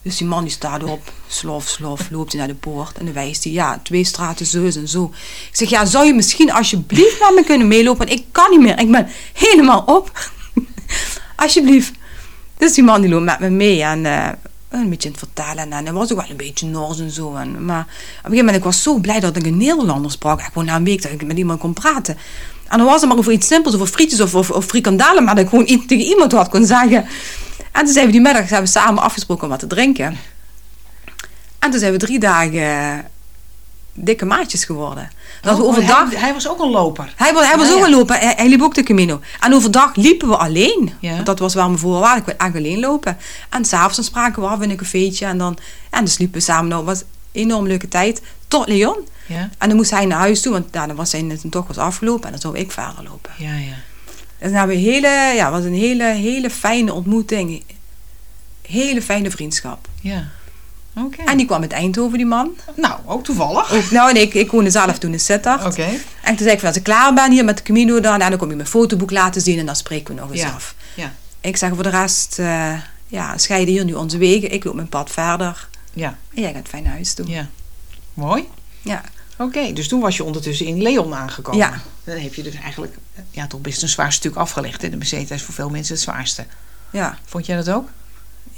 [0.02, 3.14] Dus die man die staat op, slof, slof, loopt hij naar de poort en dan
[3.14, 5.12] wijst hij, ja, twee straten zo en zo.
[5.50, 8.08] Ik zeg, ja, zou je misschien alsjeblieft met me kunnen meelopen?
[8.08, 10.32] Ik kan niet meer, ik ben helemaal op.
[11.36, 11.92] alsjeblieft.
[12.58, 14.30] Dus die man die loopt met me mee en eh,
[14.70, 15.72] een beetje aan het vertellen.
[15.72, 17.36] En hij was ook wel een beetje nors en zo.
[17.36, 20.40] En, maar op een gegeven moment, ik was zo blij dat ik een Nederlander sprak.
[20.40, 22.18] Ik gewoon na een week dat ik met iemand kon praten.
[22.68, 25.24] En dan was het maar over iets simpels, over frietjes of, of, frikandellen.
[25.24, 27.06] Maar dat ik gewoon iets tegen iemand wat kon zeggen.
[27.72, 30.18] En toen zijn we die middag zijn we samen afgesproken om wat te drinken.
[31.60, 33.06] En toen zijn we drie dagen
[33.94, 35.10] dikke maatjes geworden.
[35.42, 36.10] Dat we Oh, overdag...
[36.12, 37.14] Hij, hij was ook een loper.
[37.16, 37.86] Hij, was- hij was Ja, ook ja.
[37.86, 38.20] een lopen.
[38.20, 39.20] Hij, hij liep ook de Camino.
[39.40, 40.94] En overdag liepen we alleen.
[41.00, 41.14] Ja.
[41.14, 42.20] Want dat was waar mijn voorwaarde.
[42.20, 43.18] Ik wil eigenlijk alleen lopen.
[43.50, 45.26] En s'avonds spraken we af in een cafeetje.
[45.26, 45.58] En dan,
[45.90, 46.70] en dan sliepen we samen.
[46.70, 48.22] Nou, het was een enorm leuke tijd.
[48.48, 48.98] Tot Leon.
[49.26, 49.50] Ja.
[49.58, 50.52] En dan moest hij naar huis toe.
[50.52, 52.26] Want ja, dan was zijn toch was afgelopen.
[52.26, 53.32] En dan zou ik verder lopen.
[53.38, 53.74] Ja, ja.
[54.40, 57.64] Dus dan hebben we een hele, ja, was een hele, hele fijne ontmoeting.
[58.62, 59.88] Hele fijne vriendschap.
[60.02, 60.28] Ja.
[61.26, 62.52] En die kwam uit Eindhoven, die man.
[62.76, 63.72] Nou, ook toevallig.
[63.74, 65.66] Ook, nou, nee, ik, ik woonde zelf toen in Sittard.
[65.66, 65.88] Oké.
[66.22, 68.40] En toen zei ik als ik klaar ben hier met de Camino dan, en dan
[68.40, 70.50] kom je mijn fotoboek laten zien en dan spreken we nog eens Ja.
[70.50, 70.76] af.
[70.96, 71.14] Ja.
[71.42, 72.74] Ik zeg voor de rest, eh,
[73.08, 74.52] ja, scheiden hier nu onze wegen.
[74.52, 75.68] Ik loop mijn pad verder.
[75.94, 76.18] Ja.
[76.34, 77.28] En jij gaat fijn naar huis toe.
[77.28, 77.48] Ja.
[78.14, 78.48] Mooi.
[78.82, 79.02] Ja.
[79.38, 81.60] Oké, dus toen was je ondertussen in Leon aangekomen.
[81.60, 81.82] Ja.
[82.04, 82.96] Dan heb je dus eigenlijk
[83.32, 84.82] ja, toch best een zwaar stuk afgelegd.
[84.82, 84.90] hè.
[84.90, 86.46] De Meseta is voor veel mensen het zwaarste.
[86.92, 87.18] Ja.
[87.26, 87.90] Vond jij dat ook?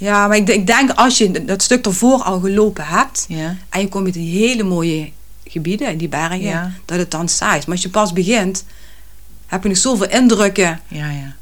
[0.02, 3.56] Ja, maar ik, ik denk als je dat stuk ervoor al gelopen hebt Ja.
[3.68, 5.10] en je komt in die hele mooie
[5.44, 6.72] gebieden, in die bergen, Ja.
[6.84, 7.64] dat het dan saai is.
[7.64, 8.64] Maar als je pas begint,
[9.46, 11.32] heb je nog zoveel indrukken Ja, ja.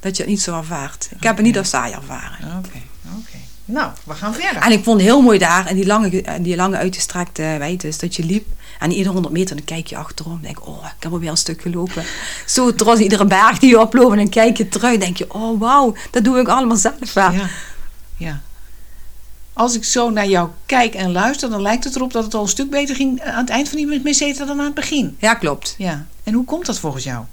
[0.00, 1.08] dat je het niet zo ervaart.
[1.16, 2.38] Ik heb het niet als saai ervaren.
[2.58, 2.78] Oké,
[3.18, 3.36] oké.
[3.64, 4.62] Nou, we gaan verder.
[4.62, 8.16] En ik vond het heel mooi daar, in die lange, die lange uitgestrekte wijtes, dat
[8.16, 8.46] je liep.
[8.78, 10.38] En iedere 100 meter, dan kijk je achterom.
[10.42, 12.04] denk ik, oh, ik heb alweer een stuk gelopen.
[12.46, 14.10] Zo trots iedere berg die je oploopt.
[14.10, 17.14] En dan kijk je terug, denk je, oh wauw, dat doe ik allemaal zelf.
[17.14, 17.32] Ja,
[18.22, 18.40] ja.
[19.52, 22.42] Als ik zo naar jou kijk en luister, dan lijkt het erop dat het al
[22.42, 25.16] een stuk beter ging aan het eind van die meseta dan aan het begin.
[25.18, 25.74] ja, klopt.
[25.78, 26.06] Ja.
[26.24, 27.24] En hoe komt dat volgens jou?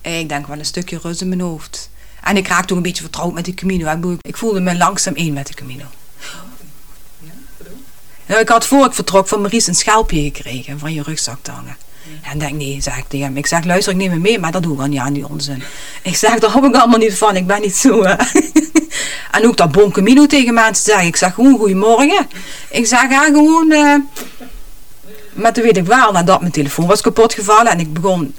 [0.00, 1.90] Ik denk wel een stukje rust in mijn hoofd.
[2.22, 4.16] En ik raakte ook een beetje vertrouwd met die Camino.
[4.20, 5.84] Ik, voelde me langzaam één met de Camino.
[8.26, 11.50] Nou, ik had voor ik vertrok van Maries een schelpje gekregen van je rugzak te
[11.50, 11.76] hangen.
[12.22, 13.36] En denk, nee, zeg ik tegen hem.
[13.36, 15.28] Ik zeg, luister, ik neem hem mee, maar dat doe ik al niet aan die
[15.28, 15.62] onzin.
[16.02, 17.36] Ik zeg, daar hou ik allemaal niet van.
[17.36, 18.02] Ik ben niet zo...
[19.34, 21.06] en ook dat Bon Camino tegen mensen zeggen.
[21.06, 22.26] Ik zeg gewoon, goedemorgen.
[22.70, 23.70] Ik zeg, ga gewoon...
[23.72, 23.94] eh
[25.34, 28.34] maar toen weet ik wel, nadat mijn telefoon was kapot gevallen en ik begon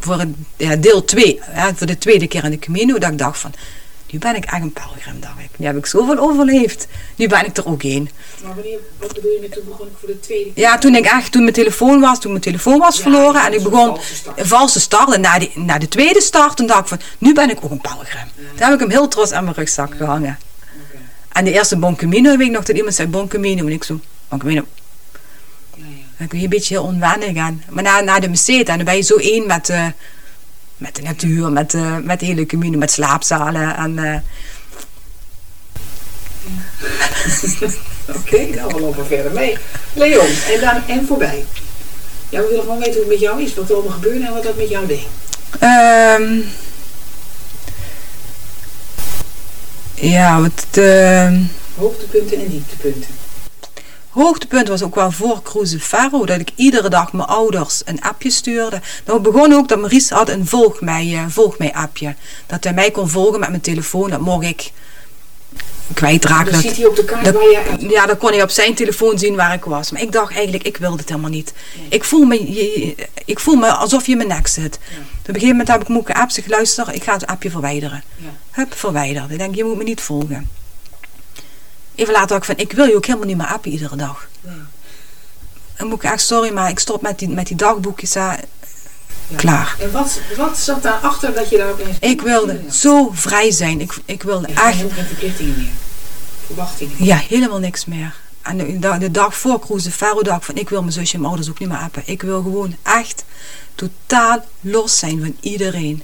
[0.00, 1.40] voor het, ja, deel 2,
[1.74, 3.52] voor de tweede keer in de Camino, dat ik dacht van,
[4.10, 5.50] nu ben ik echt een pelgrim, dacht ik.
[5.56, 6.86] Nu heb ik zoveel overleefd.
[7.16, 8.08] Nu ben ik er ook één.
[8.44, 11.04] Maar wanneer, wat bedoel je met toen begon ik voor de tweede Ja, toen ik
[11.04, 13.98] echt, toen mijn telefoon was, toen mijn telefoon was verloren en ik begon
[14.36, 15.12] een valse start.
[15.12, 17.70] En na, die, na de tweede start, toen dacht ik van, nu ben ik ook
[17.70, 18.28] een pelgrim.
[18.36, 20.38] Toen heb ik hem heel trots aan mijn rugzak gehangen.
[21.32, 23.66] En de eerste Bon Camino, weet ik nog dat iemand zei Bon Camino.
[23.66, 24.64] En ik zo, Bon Camino.
[26.18, 27.62] Dan kun je een beetje heel onwennig aan.
[27.68, 29.86] Maar na, na de meseta, dan ben je zo één met, eh,
[30.76, 33.76] met de natuur, met, eh, met de hele Camino, met slaapzalen.
[33.76, 34.18] En, eh,
[38.16, 39.58] Oké, nou we lopen verder mee.
[39.92, 41.44] Leon, en dan en voorbij.
[42.28, 44.32] Ja, we willen gewoon weten hoe het met jou is, wat er allemaal gebeurde en
[44.32, 45.06] wat dat met jou deed.
[45.58, 46.40] Ehm,
[49.94, 51.42] ja, wat ehm,
[51.74, 53.23] Hoogtepunten en dieptepunten.
[54.14, 56.26] Hoogtepunt was ook wel voor Cruise Ferro.
[56.26, 58.80] Dat ik iedere dag mijn ouders een appje stuurde.
[59.04, 62.14] Dat begon ook dat Maurice had een volg mij, eh, volg mij appje.
[62.46, 64.10] Dat hij mij kon volgen met mijn telefoon.
[64.10, 64.70] Dat mocht ik
[65.94, 66.52] kwijtraken.
[66.52, 67.86] Dan Dat, ziet hij op de kaart dat- waar je...
[67.88, 69.90] ja, dan kon hij op zijn telefoon zien waar ik was.
[69.90, 71.52] Maar ik dacht eigenlijk, ik wilde het helemaal niet.
[71.88, 74.74] Ik, voel me, je- ik voel me alsof je in mijn nek zit.
[74.74, 74.80] Op
[75.28, 76.32] een gegeven moment heb ik me ook geappt.
[76.34, 78.02] Zeg, luister, ik ga het appje verwijderen.
[78.16, 78.28] Ja.
[78.50, 79.30] Hup, verwijderd.
[79.30, 80.48] Ik denk, je moet me niet volgen.
[81.94, 84.26] Even later dacht ik van, ik wil je ook helemaal niet meer appen iedere dag.
[84.40, 84.54] Nee.
[85.76, 88.14] Dan moet ik echt, sorry, maar ik stop met die, met die dagboekjes.
[88.14, 88.32] hè.
[89.36, 89.76] Klaar.
[89.80, 91.96] En wat, wat zat daarachter dat je daar opeens...
[92.00, 93.80] Ik wilde zo vrij zijn.
[93.80, 95.68] Ik, ik wilde Je echt, geen verplichtingen meer.
[96.46, 97.04] Verwachtingen.
[97.04, 98.14] ja, helemaal niks meer.
[98.42, 101.18] En de, de, de dag voor Faro dacht ik van, ik wil mijn zusje en
[101.20, 102.02] mijn ouders ook niet meer appen.
[102.06, 103.24] Ik wil gewoon echt
[103.74, 106.02] totaal los zijn van iedereen.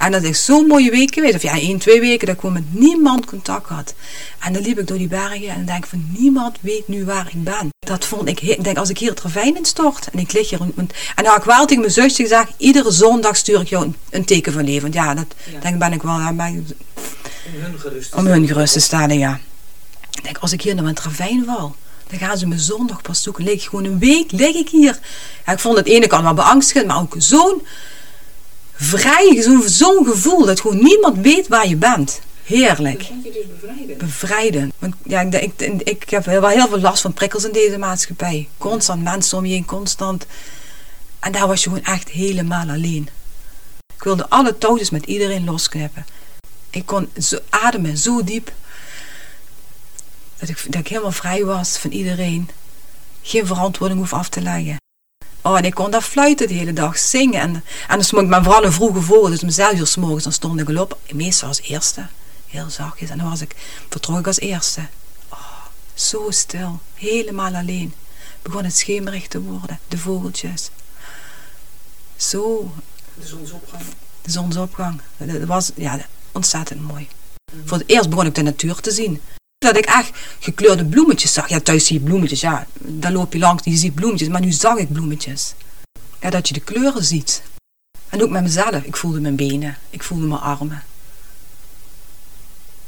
[0.00, 1.34] En dat is zo'n mooie week geweest.
[1.34, 3.94] Of ja, één, twee weken dat ik gewoon met niemand contact had.
[4.38, 7.04] En dan liep ik door die bergen en dan denk ik van niemand weet nu
[7.04, 7.68] waar ik ben.
[7.86, 10.60] Dat vond ik, ik denk als ik hier het ravijn instort en ik lig hier.
[10.60, 13.84] En en dan had ik wel tegen mijn zusje gezegd, iedere zondag stuur ik jou
[13.84, 14.82] een, een teken van leven.
[14.82, 15.60] Want ja, dat Ja.
[15.60, 16.62] denk ik ben ik wel aan bij,
[17.46, 19.40] Om hun gerust te om hun gerust te stellen, ja.
[20.10, 21.74] Ik denk, als ik hier nou in het ravijn val,
[22.08, 23.44] dan gaan ze me zondag pas zoeken.
[23.44, 24.98] Lig ik gewoon een week, lig ik hier.
[25.46, 27.62] Ja, ik vond het ene kant wel beangstigend, maar ook zo'n
[28.80, 32.20] vrij, zo'n gevoel dat gewoon niemand weet waar je bent.
[32.44, 32.98] Heerlijk.
[32.98, 33.98] Dat vond je dus bevrijdend.
[33.98, 34.72] Bevrijdend.
[34.78, 38.48] Want ja, ik, ik, ik heb wel heel veel last van prikkels in deze maatschappij.
[38.58, 40.26] Constant mensen om je heen, constant.
[41.20, 43.08] En daar was je gewoon echt helemaal alleen.
[43.96, 46.06] Ik wilde alle touwtjes met iedereen losknippen.
[46.70, 48.52] Ik kon zo ademen, zo diep.
[50.38, 52.50] Dat ik, dat ik helemaal vrij was van iedereen.
[53.22, 54.76] Geen verantwoording hoef af te leggen.
[55.42, 57.40] Oh, en ik kon daar fluiten de hele dag, zingen.
[57.40, 57.54] En,
[57.88, 60.22] en dan stond ik maar vooral een vroege vogel, dus om zes uur 's morgens,
[60.24, 60.98] dan stond ik al op.
[61.12, 62.06] Meestal als eerste,
[62.46, 63.10] heel zachtjes.
[63.10, 63.56] En dan was ik,
[63.88, 64.80] vertrok ik als eerste.
[65.28, 65.38] Oh,
[65.94, 67.94] zo stil, helemaal alleen.
[68.42, 70.70] Begon het schemerig te worden, de vogeltjes.
[72.16, 72.72] Zo,
[73.14, 73.82] De zonsopgang.
[74.22, 75.00] de zonsopgang.
[75.16, 77.08] Dat was ja, ontzettend mooi.
[77.64, 79.20] Voor het eerst begon ik de natuur te zien.
[79.60, 81.48] Dat ik echt gekleurde bloemetjes zag.
[81.48, 82.40] Ja, thuis zie je bloemetjes.
[82.40, 84.28] Ja, daar loop je langs en je ziet bloemetjes.
[84.28, 85.54] Maar nu zag ik bloemetjes.
[86.20, 87.42] Ja, dat je de kleuren ziet.
[88.08, 88.82] En ook met mezelf.
[88.82, 89.78] Ik voelde mijn benen.
[89.90, 90.82] Ik voelde mijn armen.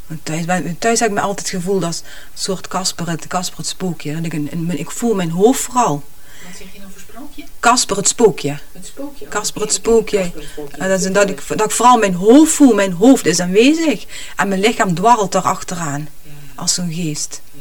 [0.07, 0.45] Want thuis,
[0.79, 2.07] thuis heb ik me altijd het gevoel als een
[2.39, 4.15] soort Kasper het, Kasper het spookje.
[4.15, 6.03] Dat ik, een, een- ik voel mijn hoofd vooral.
[6.47, 7.45] Wat zeg je nou voor sprookje?
[7.61, 8.59] Kasper het spookje.
[8.73, 9.27] Het spookje.
[9.27, 10.19] Kasper het Ja, spookje.
[10.21, 10.77] Kasper het spookje.
[10.83, 12.75] En dat, is, dat, ik, dat ik vooral mijn hoofd voel.
[12.75, 14.05] Mijn hoofd is aanwezig.
[14.37, 16.09] En mijn lichaam dwarrelt erachteraan.
[16.23, 17.41] Ja, Als zo'n geest.
[17.53, 17.61] ja.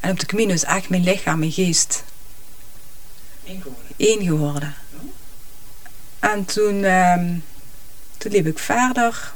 [0.00, 2.04] En op de Camino is echt mijn lichaam, mijn geest
[3.46, 3.92] Eén geworden.
[3.96, 4.74] één geworden.
[6.18, 7.34] En toen, ehm,
[8.18, 9.32] toen liep ik verder.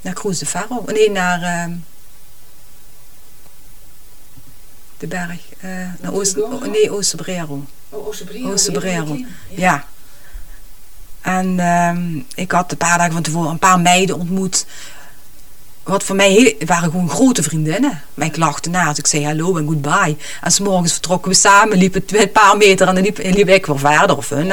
[0.00, 0.84] Naar Cruz de Ferro.
[0.86, 1.72] Nee, naar ehm,
[4.98, 5.40] de berg.
[5.60, 6.70] eh, naar Oost, Montevideo?
[6.70, 7.64] nee, Oosterbrero.
[7.88, 8.52] Oh, Oosterbrero.
[8.52, 9.16] Oosterbrero.
[9.50, 9.86] Ja.
[11.20, 14.66] En ehm, ik had een paar dagen van tevoren een paar meiden ontmoet.
[15.82, 18.02] Wat voor mij heel, waren gewoon grote vriendinnen.
[18.14, 20.16] Maar ik lachte na als ik zei hallo en goodbye.
[20.40, 23.66] En s morgens vertrokken we samen, liepen een paar meter en dan liep, liep ik
[23.66, 24.16] weer verder.
[24.16, 24.52] Of hun.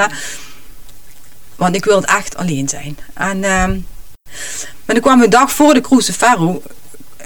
[1.56, 2.98] Want ik wilde echt alleen zijn.
[3.14, 3.80] En, ehm,
[4.86, 6.14] maar dan kwamen we een dag voor de Cruise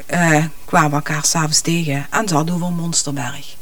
[0.06, 2.08] eh kwamen we elkaar s'avonds tegen.
[2.10, 3.56] En ze hadden over Monsterberg.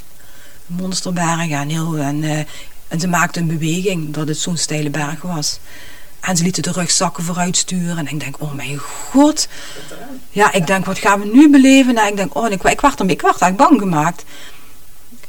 [0.66, 2.40] Monsterberg en, heel, en, eh,
[2.88, 5.60] en ze maakten een beweging dat het zo'n steile berg was.
[6.22, 7.98] En ze lieten de rugzakken vooruit sturen.
[7.98, 9.48] En ik denk, oh mijn god.
[10.30, 11.94] Ja, ik denk, wat gaan we nu beleven?
[11.94, 14.24] Nou, ik denk, oh, ik, ik, werd, er- ik werd bang gemaakt.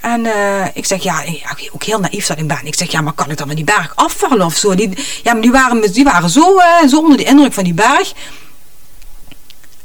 [0.00, 1.24] En eh, ik zeg, ja,
[1.72, 2.58] ook heel naïef zat ik ben.
[2.66, 4.74] Ik zeg, ja, maar kan ik dan van die berg afvallen of zo?
[4.74, 7.74] Die, ja, maar die waren, die waren zo, eh, zo onder de indruk van die
[7.74, 8.12] berg.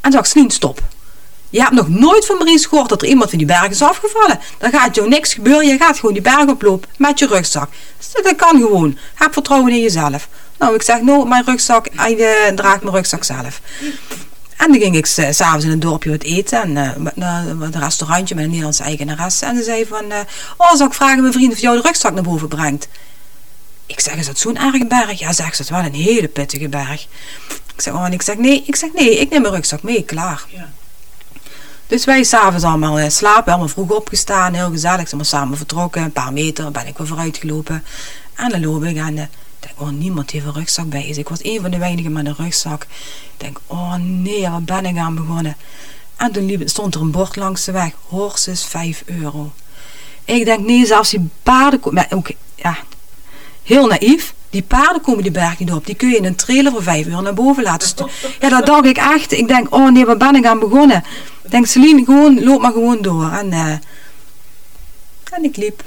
[0.01, 0.81] En zei ik, stop.
[1.49, 4.39] Je hebt nog nooit van Maries gehoord dat er iemand van die berg is afgevallen.
[4.57, 5.67] Dan gaat jou niks gebeuren.
[5.67, 7.69] Je gaat gewoon die berg oplopen met je rugzak.
[7.97, 8.97] Dus dat kan gewoon.
[9.13, 10.27] Heb vertrouwen in jezelf.
[10.59, 12.17] Nou, ik zeg, nou, mijn rugzak, hij
[12.47, 13.61] eh, draagt mijn rugzak zelf.
[14.57, 16.61] En dan ging ik s- s'avonds in een dorpje wat eten.
[16.61, 19.45] En eh, naar een restaurantje met een Nederlandse eigenaresse.
[19.45, 20.19] En ze zei van, eh,
[20.57, 22.87] oh, zou ik vragen mijn vriend of jou de rugzak naar boven brengt?
[23.85, 25.19] Ik zeg, is dat zo'n erge berg?
[25.19, 27.07] Ja, zegt ze, het is wel een hele pittige berg.
[27.75, 30.03] Ik zeg, oh, en ik zeg, nee, ik zeg, nee, ik neem mijn rugzak mee,
[30.03, 30.45] klaar.
[30.49, 30.69] Ja.
[31.87, 35.07] Dus wij s'avonds allemaal eh, slapen, allemaal vroeg opgestaan, heel gezellig.
[35.09, 37.83] Zijn we samen vertrokken, een paar meter ben ik weer vooruit gelopen.
[38.35, 39.29] En dan loop ik en eh, ik
[39.67, 41.17] denk, oh, niemand heeft een rugzak bij zich.
[41.17, 42.81] Ik was een van de weinigen met een rugzak.
[42.83, 42.87] Ik
[43.37, 45.55] denk, oh nee, waar ben ik aan begonnen?
[46.15, 49.51] En toen liep, stond er een bord langs de weg, horses 5 euro.
[50.25, 52.77] Ik denk, nee, zelfs die paarden, ko- maar ook, ja,
[53.63, 54.33] heel naïef.
[54.49, 55.85] Die paarden komen die berg niet op.
[55.85, 58.11] Die kun je in een trailer voor 5 uur naar boven laten sturen.
[58.41, 59.31] Ja, dat dacht ik echt.
[59.31, 61.03] Ik denk, oh nee, waar ben ik aan begonnen?
[61.43, 63.31] Ik denk, Celine, gewoon, loop maar gewoon door.
[63.31, 63.71] En, eh,
[65.31, 65.83] en ik liep.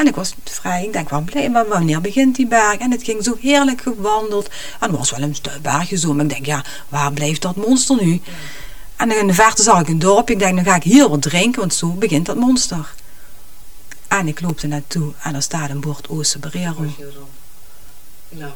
[0.00, 0.84] En ik was vrij.
[0.84, 2.76] Ik denk, wel blij, maar wanneer begint die berg?
[2.78, 4.48] En het ging zo heerlijk gewandeld.
[4.80, 6.12] En het was wel een bergje zo.
[6.14, 8.20] Maar ik denk, ja, waar blijft dat monster nu?
[8.96, 10.30] En in de verte zag ik een dorp.
[10.30, 12.94] Ik denk, dan ga ik hier wat drinken, want zo begint dat monster.
[14.08, 16.86] En ik loop er naartoe en er staat een bord Oosterbrero.
[18.28, 18.52] Nou,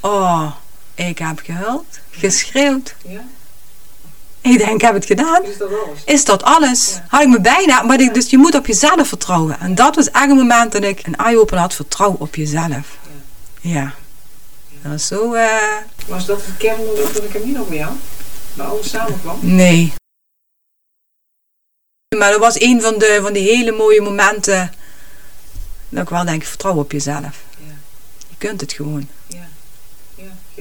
[0.00, 0.50] Oh,
[0.94, 2.94] ik heb gehuild, geschreeuwd.
[3.08, 3.24] ja.
[4.40, 5.44] Ik denk, ik heb het gedaan.
[5.44, 6.04] Is dat alles?
[6.04, 6.92] Is dat alles?
[6.94, 7.04] Ja.
[7.08, 9.60] Had ik me bijna, maar ik, dus je moet op jezelf vertrouwen.
[9.60, 12.96] En dat was echt een moment dat ik een eye-opener had, vertrouw op jezelf.
[13.60, 13.94] Ja.
[14.82, 15.46] Dat was zo, eh,
[16.06, 17.92] Was dat het kernmoment van de Camino bij jou?
[18.54, 19.38] Waar alles samenkwam?
[19.40, 19.92] nee.
[22.18, 24.72] Maar dat was een van de, van die hele mooie momenten.
[25.88, 27.42] Dat ik wel denk, vertrouw op jezelf.
[27.66, 27.72] Ja.
[28.28, 29.08] Je kunt het gewoon.
[29.26, 29.48] Ja.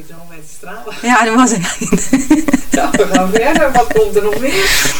[0.08, 0.96] Dan met stralen.
[1.02, 1.66] Ja, dat was het.
[2.72, 3.72] Ja, we gaan verder.
[3.72, 4.92] Wat komt er nog meer?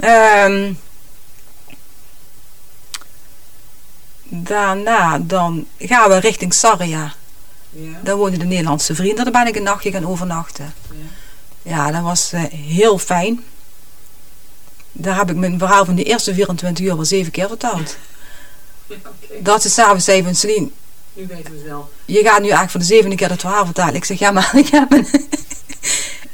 [0.00, 0.72] Ehm,
[4.22, 7.14] daarna dan gaan we richting Sarria.
[7.70, 7.98] Ja.
[8.02, 9.24] Daar woonden de Nederlandse vrienden.
[9.24, 10.74] Daar ben ik een nachtje gaan overnachten.
[10.90, 10.96] Ja.
[11.62, 13.44] Ja, dat was eh, heel fijn.
[14.92, 17.96] Daar heb ik mijn verhaal van de eerste 24 uur wel zeven keer verteld.
[18.86, 18.96] Ja,
[19.40, 20.70] Dat ze s'avonds zei van Celine,
[21.14, 21.90] nu weten we het wel.
[22.04, 23.94] je gaat nu eigenlijk voor de zevende keer het verhaal vertellen.
[23.94, 25.06] Ik zeg, ja maar ik heb een...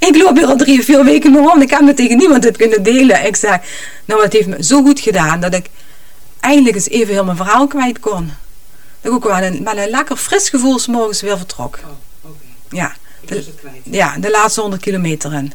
[0.08, 1.62] ik loop hier al drie of vier weken mee rond.
[1.62, 3.26] Ik heb me tegen niemand het kunnen delen.
[3.26, 3.60] Ik zeg,
[4.04, 5.66] nou het heeft me zo goed gedaan dat ik
[6.40, 8.32] eindelijk eens even heel mijn verhaal kwijt kon.
[9.00, 11.78] Dat ik ook wel een, met een lekker fris gevoel 's morgens weer vertrok.
[11.84, 12.76] Oh, oké.
[12.76, 13.80] Ja, Ik was het kwijt.
[13.84, 15.52] ja, de laatste 100 kilometer in.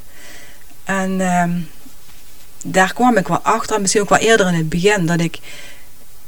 [0.83, 1.51] En ehm,
[2.63, 5.39] daar kwam ik wel achter, en misschien ook wel eerder in het begin, dat ik...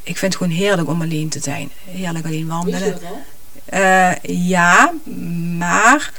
[0.04, 1.72] Ik vind het gewoon heerlijk om alleen te zijn.
[1.86, 3.00] Heerlijk alleen wandelen.
[3.66, 4.94] Eh, ja,
[5.58, 6.12] maar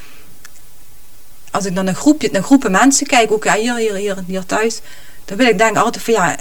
[1.51, 4.47] als ik dan een groepje, naar groepen mensen kijk, ook ja, hier, hier, hier, hier
[4.47, 4.81] thuis,
[5.25, 6.39] dan wil ik denk altijd van ja,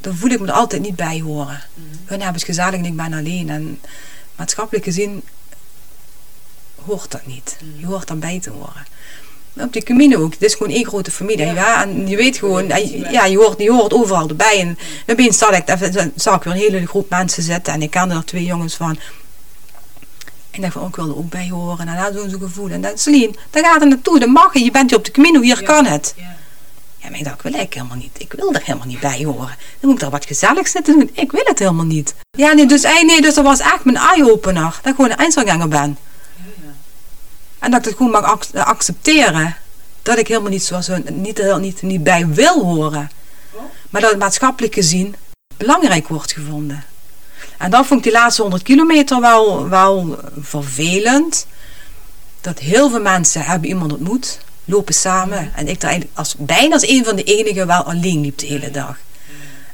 [0.00, 1.62] dan voel ik me er altijd niet bij horen.
[1.74, 1.86] Mhm.
[2.04, 3.50] Hun hebben het gezellig en ik ben alleen.
[3.50, 3.80] En
[4.36, 5.22] maatschappelijk gezien
[6.84, 7.56] hoort dat niet.
[7.60, 7.80] Mhm.
[7.80, 8.86] Je hoort daarbij te horen.
[9.56, 10.32] Op die Camino ook.
[10.32, 11.46] Het is gewoon één grote familie.
[11.46, 11.52] Ja.
[11.52, 11.82] Ja.
[11.82, 12.66] en je weet gewoon,
[13.10, 14.60] ja, je hoort, je hoort overal erbij.
[14.60, 15.64] En opeens zag ik,
[16.16, 17.72] zag ik weer een hele groep mensen zitten.
[17.72, 18.90] En ik kende er twee jongens van.
[18.90, 18.96] En
[20.50, 21.88] ik dacht van, oh, ik wil er ook bij horen.
[21.88, 22.68] En dan zo'n zo'n gevoel.
[22.70, 24.18] En dan, Celine, daar gaat er naartoe.
[24.18, 24.64] Dat mag je.
[24.64, 25.40] Je bent hier op de Camino.
[25.40, 25.66] Hier Ja.
[25.66, 26.14] kan het.
[26.16, 26.36] Ja.
[26.98, 28.10] Ja, maar ik dacht, wil ik helemaal niet.
[28.18, 29.56] Ik wil er helemaal niet bij horen.
[29.56, 31.10] Dan moet ik daar wat gezelligs zitten doen.
[31.12, 32.14] Ik wil het helemaal niet.
[32.30, 34.62] Ja, nee, dus, eh, nee, dus dat was echt mijn eye-opener.
[34.82, 35.98] Dat ik gewoon een Einzelganger ben.
[37.64, 39.56] En dat ik het gewoon mag ac- accepteren.
[40.02, 43.10] Dat ik helemaal niet, zoals, niet, niet, niet bij wil horen.
[43.90, 45.14] Maar dat het maatschappelijk gezien
[45.56, 46.84] belangrijk wordt gevonden.
[47.58, 51.46] En dan vond ik die laatste 100 kilometer wel, wel vervelend.
[52.40, 54.38] Dat heel veel mensen hebben iemand ontmoet.
[54.64, 55.52] lopen samen.
[55.54, 58.70] En ik eigenlijk als, bijna als een van de enigen wel alleen liep de hele
[58.70, 58.96] dag.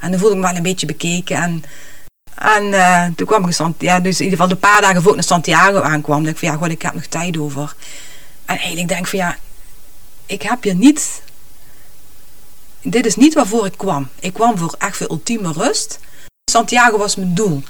[0.01, 1.37] En dan voelde ik me wel een beetje bekeken.
[1.37, 1.65] En,
[2.35, 5.11] en eh, toen kwam ik, in ja, dus in ieder geval de paar dagen voor
[5.11, 7.75] ik naar Santiago aankwam, dacht ik van ja, god, ik heb nog tijd over.
[8.45, 9.37] En eigenlijk denk ik van ja,
[10.27, 11.23] ik heb hier niet,
[12.83, 14.09] dit is niet waarvoor ik kwam.
[14.21, 15.99] Ik kwam voor echt voor ultieme rust.
[16.51, 17.63] Santiago was mijn doel.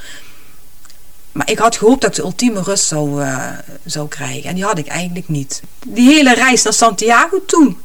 [1.32, 3.48] Maar ik had gehoopt dat ik de ultieme rust zou, uh,
[3.84, 4.48] zou krijgen.
[4.48, 5.62] En die had ik eigenlijk niet.
[5.86, 7.78] Die hele reis naar Santiago toen.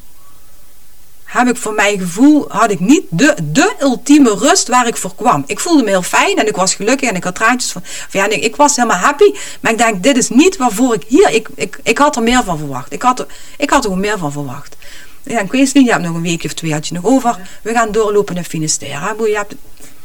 [1.26, 5.16] Heb ik voor mijn gevoel, had ik niet de, de ultieme rust waar ik voor
[5.16, 5.44] kwam.
[5.48, 7.82] Ik voelde me heel fijn en ik was gelukkig en ik had traantjes van.
[7.84, 9.34] van ja, nee, ik was helemaal happy.
[9.60, 11.30] Maar ik denk, dit is niet waarvoor ik hier.
[11.30, 12.94] Ik, ik, ik had er meer van verwacht.
[12.94, 13.26] Ik had er,
[13.58, 14.76] ik had er gewoon meer van verwacht.
[15.24, 17.38] Ja, ik weet niet, je hebt nog een weekje of twee had je nog over.
[17.62, 19.28] We gaan doorlopen naar Finisterre.
[19.28, 19.56] Je hebt,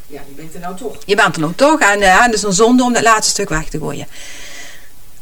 [0.06, 0.96] ja, je bent er nou toch.
[1.06, 1.80] Je bent er nou toch.
[1.80, 4.06] En uh, het is een zonde om dat laatste stuk weg te gooien.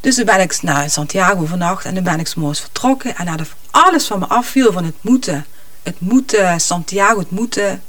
[0.01, 3.17] Dus toen ben ik naar Santiago vannacht en dan ben ik s'morgens vertrokken.
[3.17, 5.47] En nadat alles van me afviel van het moeten,
[5.83, 7.83] het moeten, Santiago, het moeten,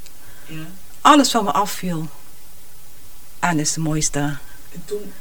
[0.46, 0.60] ja.
[1.02, 2.08] alles van me afviel.
[3.40, 4.20] En dat is het mooiste.
[4.20, 5.14] En toen,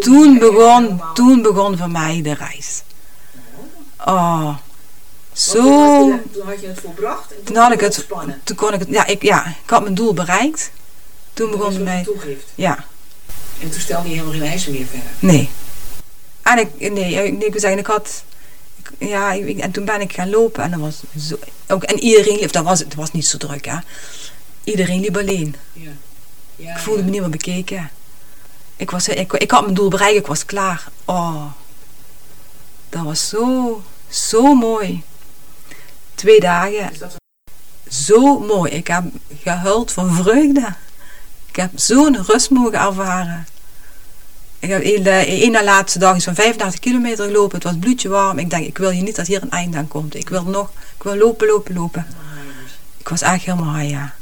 [0.00, 2.82] toen begon, toen begon voor mij de reis.
[4.04, 4.56] Oh,
[5.32, 5.62] zo.
[6.32, 8.06] Toen had je het volbracht en toen, toen had ik het,
[8.42, 10.70] toen kon ik het, ja ik, ja, ik had mijn doel bereikt.
[11.32, 12.02] Toen begon het mij.
[12.02, 12.46] Toegeeft.
[12.54, 12.84] Ja.
[13.60, 15.08] En toen stelde je helemaal geen eisen meer verder.
[15.18, 15.50] Nee.
[16.42, 18.24] En ik, nee, ik, ik wil zeggen, ik had,
[18.98, 21.36] ja, ik, en toen ben ik gaan lopen en dan was zo,
[21.68, 23.76] ook, en iedereen liep, dat was, het was niet zo druk, hè.
[24.64, 25.56] Iedereen liep alleen.
[25.72, 25.90] Ja.
[26.56, 27.04] Ja, ik voelde ja.
[27.04, 27.90] me niet meer bekeken.
[28.76, 30.88] Ik, was, ik, ik had mijn doel bereikt, ik was klaar.
[31.04, 31.44] Oh,
[32.88, 35.02] dat was zo, zo mooi.
[36.14, 36.98] Twee dagen.
[36.98, 37.16] Dat
[37.88, 38.72] Zo mooi.
[38.72, 39.04] Ik heb
[39.42, 40.74] gehuild van vreugde.
[41.48, 43.46] Ik heb zo'n rust mogen ervaren.
[44.64, 47.54] Ik heb een, een na laatste dag is van 35 kilometer gelopen.
[47.54, 48.38] Het was bloedje warm.
[48.38, 50.14] Ik denk, ik wil hier niet dat hier een eind aan komt.
[50.14, 52.06] Ik wil nog, ik wil lopen, lopen, lopen.
[52.98, 54.14] Ik was echt helemaal high, ja.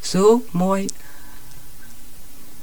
[0.00, 0.86] Zo mooi.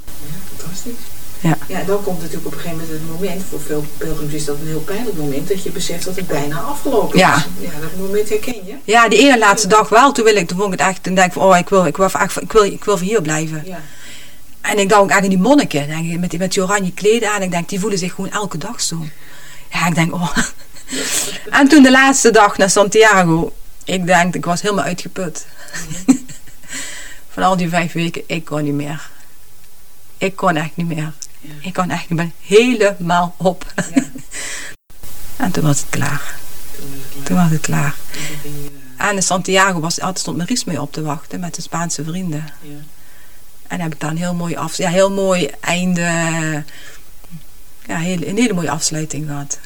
[0.05, 0.13] Ja,
[0.57, 0.93] fantastisch.
[1.39, 1.57] Ja.
[1.67, 4.57] Ja, dan komt natuurlijk op een gegeven moment het moment, voor veel pelgrims is dat
[4.59, 7.35] een heel pijnlijk moment, dat je beseft dat het bijna afgelopen Ja.
[7.35, 7.43] is.
[7.59, 8.75] Ja, dat moment herken je.
[8.83, 10.11] Ja, die ene laatste dag wel.
[10.11, 11.85] Toen, wil ik, toen vond ik het echt, toen denk ik van, oh, ik wil,
[11.85, 12.09] ik wil,
[12.41, 13.61] ik wil, ik wil van hier blijven.
[13.65, 13.81] Ja.
[14.67, 16.93] En ik dacht ook echt aan die monniken, denk ik, met, die, met die oranje
[16.93, 17.41] kleden aan.
[17.41, 19.05] Ik denk, die voelen zich gewoon elke dag zo.
[19.71, 20.37] Ja, ik denk, oh.
[21.49, 23.53] En toen de laatste dag naar Santiago,
[23.83, 25.45] ik denk, ik was helemaal uitgeput.
[27.33, 29.09] Van al die vijf weken, ik kon niet meer.
[30.17, 31.13] Ik kon echt niet meer.
[31.41, 31.51] Ja.
[31.61, 32.31] Ik kon echt niet meer.
[32.41, 33.65] Helemaal op.
[33.95, 34.03] Ja.
[35.37, 36.35] En toen was het klaar.
[36.75, 37.23] Toen was het klaar.
[37.23, 37.95] Toen was het klaar.
[38.11, 41.01] En toen ging je, eh, En in Santiago was, altijd stond Maurice mee op te
[41.01, 42.53] wachten met de Spaanse vrienden.
[42.61, 42.96] ja.
[43.67, 46.01] En heb ik daar een heel mooi, af, ja, heel mooi einde.
[47.85, 49.59] Ja, heel, een hele mooie afsluiting gehad.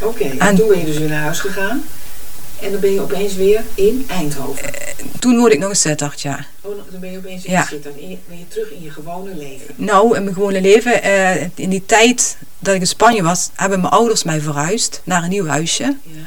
[0.00, 1.82] Oké, en, En- toen ben je dus weer naar huis gegaan.
[2.62, 4.70] En dan ben je opeens weer in Eindhoven.
[5.18, 6.46] Toen woonde ik nog een Sittard, ja.
[6.60, 7.66] Oh, dan ben je opeens in Ja.
[7.66, 7.92] zitten.
[7.98, 9.74] Dan ben je terug in je gewone leven.
[9.76, 13.80] Nou, in mijn gewone leven, eh, in die tijd dat ik in Spanje was, hebben
[13.80, 15.82] mijn ouders mij verhuisd naar een nieuw huisje.
[16.02, 16.20] Ja,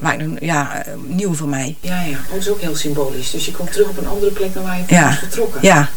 [0.00, 1.76] Nog- ja, eh, nieuw voor mij.
[1.80, 2.00] ja.
[2.02, 2.18] ja.
[2.18, 3.30] Oh, dat is ook heel symbolisch.
[3.30, 5.04] Dus je komt terug op een andere plek dan waar je Ja.
[5.08, 5.62] was vertrokken.
[5.62, 5.88] Ja.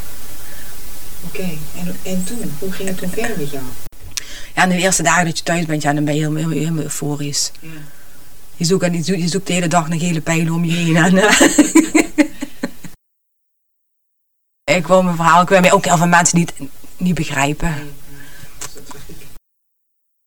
[1.28, 1.42] Oké,
[1.78, 2.52] en, en toen?
[2.60, 3.64] Hoe ging het toen verder met jou?
[4.56, 7.52] ja, de eerste dagen dat je thuis bent, ja, dan ben je helemaal, euforisch.
[7.60, 7.70] Ja.
[8.56, 10.96] Je zoekt, je zoekt, je zoekt de hele dag een gele pijlen om je heen.
[10.96, 11.16] En,
[14.78, 16.54] ik wil mijn verhaal, ik wil mij ook heel veel mensen niet,
[16.98, 17.70] niet begrijpen.
[17.70, 17.92] Nee, nee,
[18.74, 19.16] dat zag ik.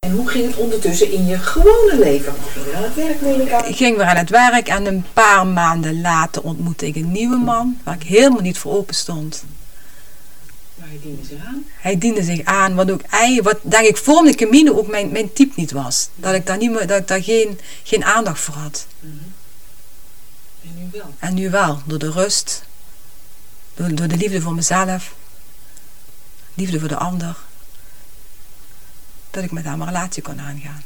[0.00, 2.32] En hoe ging het ondertussen in je gewone leven?
[2.32, 3.64] Hoe ging je aan het werk, neem ik aan?
[3.64, 7.36] Ik ging weer aan het werk en een paar maanden later ontmoette ik een nieuwe
[7.36, 9.44] man waar ik helemaal niet voor open stond.
[10.74, 11.64] Maar je diende zich aan.
[11.68, 13.02] Hij diende zich aan, wat ook
[13.42, 16.08] wat denk ik voor de Camino ook mijn, mijn type niet was.
[16.14, 18.86] Dat ik daar, niet meer, dat ik daar geen, geen aandacht voor had.
[20.62, 21.14] En nu wel.
[21.18, 22.62] En nu wel, door de rust,
[23.74, 25.14] door, door de liefde voor mezelf,
[26.54, 27.36] liefde voor de ander,
[29.30, 30.82] dat ik met hem een relatie kon aangaan.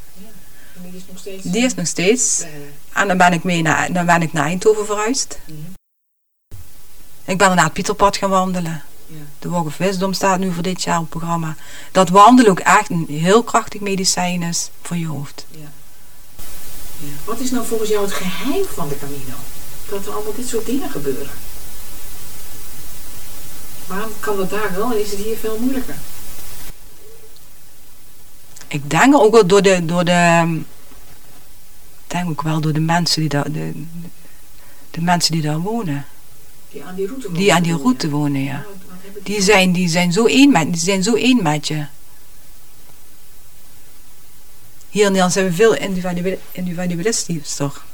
[0.77, 1.43] En die is nog steeds...
[1.43, 2.45] Die is nog steeds.
[2.93, 5.39] En dan ben ik mee naar, dan ben ik naar Eindhoven verhuisd.
[5.45, 5.59] Mhm.
[7.25, 8.83] Ik ben daarna het Pieterpad gaan wandelen.
[9.07, 9.17] ja.
[9.39, 11.57] De Walk of Wisdom staat nu voor dit jaar op het programma.
[11.93, 15.47] Dat wandelen ook echt een heel krachtig medicijn is voor je hoofd.
[15.51, 15.69] Ja.
[17.25, 19.35] Wat is nou volgens jou het geheim van de Camino?
[19.89, 21.31] Dat er allemaal dit soort dingen gebeuren.
[23.87, 25.97] Waarom kan dat daar wel en is het hier veel moeilijker?
[28.75, 30.61] Ik denk ook wel door de, door de
[32.07, 33.73] denk ook wel door de mensen die daar, de,
[34.91, 36.07] de mensen die daar wonen.
[36.71, 37.41] Die aan die route wonen.
[37.41, 37.91] Die aan die bedoel je?
[37.97, 38.53] route wonen, ja.
[38.67, 41.43] Wat- wat hebben die- Die zijn, die zijn zo één met, die zijn zo één
[41.43, 41.87] met je.
[44.91, 45.77] Hier in Nederland zijn we veel
[46.53, 47.85] individualistisch, toch?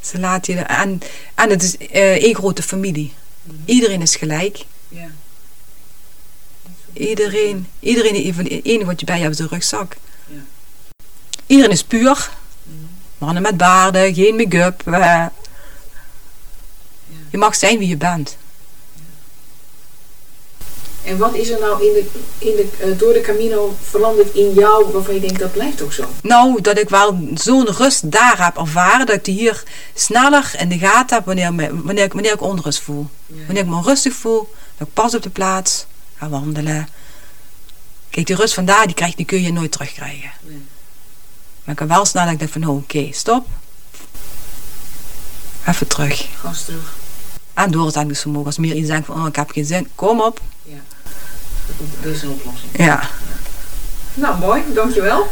[0.00, 0.60] Ze laten je...
[0.60, 1.00] En,
[1.34, 3.12] en het is eh, één grote familie.
[3.64, 4.64] Iedereen is gelijk.
[6.96, 9.96] Iedereen, iedereen heeft het enige wat je bij je hebt is een rugzak.
[10.26, 10.36] Ja.
[11.46, 12.30] Iedereen is puur.
[13.18, 14.82] Mannen met baarden, geen make-up.
[14.86, 15.26] eh.
[17.30, 18.36] Je mag zijn wie je bent.
[21.04, 22.04] En wat is er nou in de,
[22.38, 25.92] in de, eh, door de Camino veranderd in jou waarvan je denkt dat blijft ook
[25.92, 26.04] zo?
[26.22, 29.62] Nou, dat ik wel zo'n rust daar heb ervaren, dat ik die hier
[29.94, 33.06] sneller in de gaten heb wanneer, me- wanneer, ik, wanneer ik onrust voel.
[33.26, 35.86] Wanneer ik me onrustig voel, dat ik pas op de plaats,
[36.18, 36.88] ga wandelen.
[38.10, 40.30] Kijk, die rust vandaar, die, krijg, die kun je nooit terugkrijgen.
[40.42, 40.64] Nee.
[41.64, 43.46] Maar ik kan wel snel dat ik denk van, oh, oké, stop.
[45.66, 46.26] Even terug.
[46.40, 46.94] Gas terug.
[47.54, 48.46] En doorzettingsvermogen.
[48.46, 50.40] Als meer iets denkt van, oh, ik heb geen zin, kom op.
[51.66, 52.70] Dat komt- Er is een oplossing.
[52.76, 53.08] Ja.
[54.14, 54.62] Nou, mooi.
[54.74, 55.26] Dankjewel.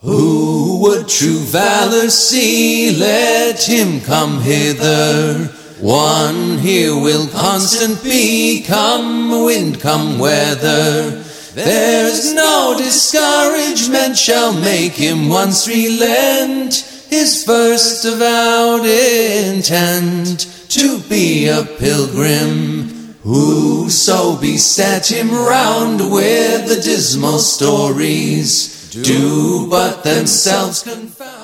[0.00, 2.96] Who would true valor see?
[2.96, 5.50] Let him come hither.
[5.84, 11.22] One here will constant be, come wind, come weather.
[11.52, 16.76] There's no discouragement shall make him once relent
[17.10, 23.14] his first avowed intent to be a pilgrim.
[23.22, 31.43] Whoso beset him round with the dismal stories do but themselves confound.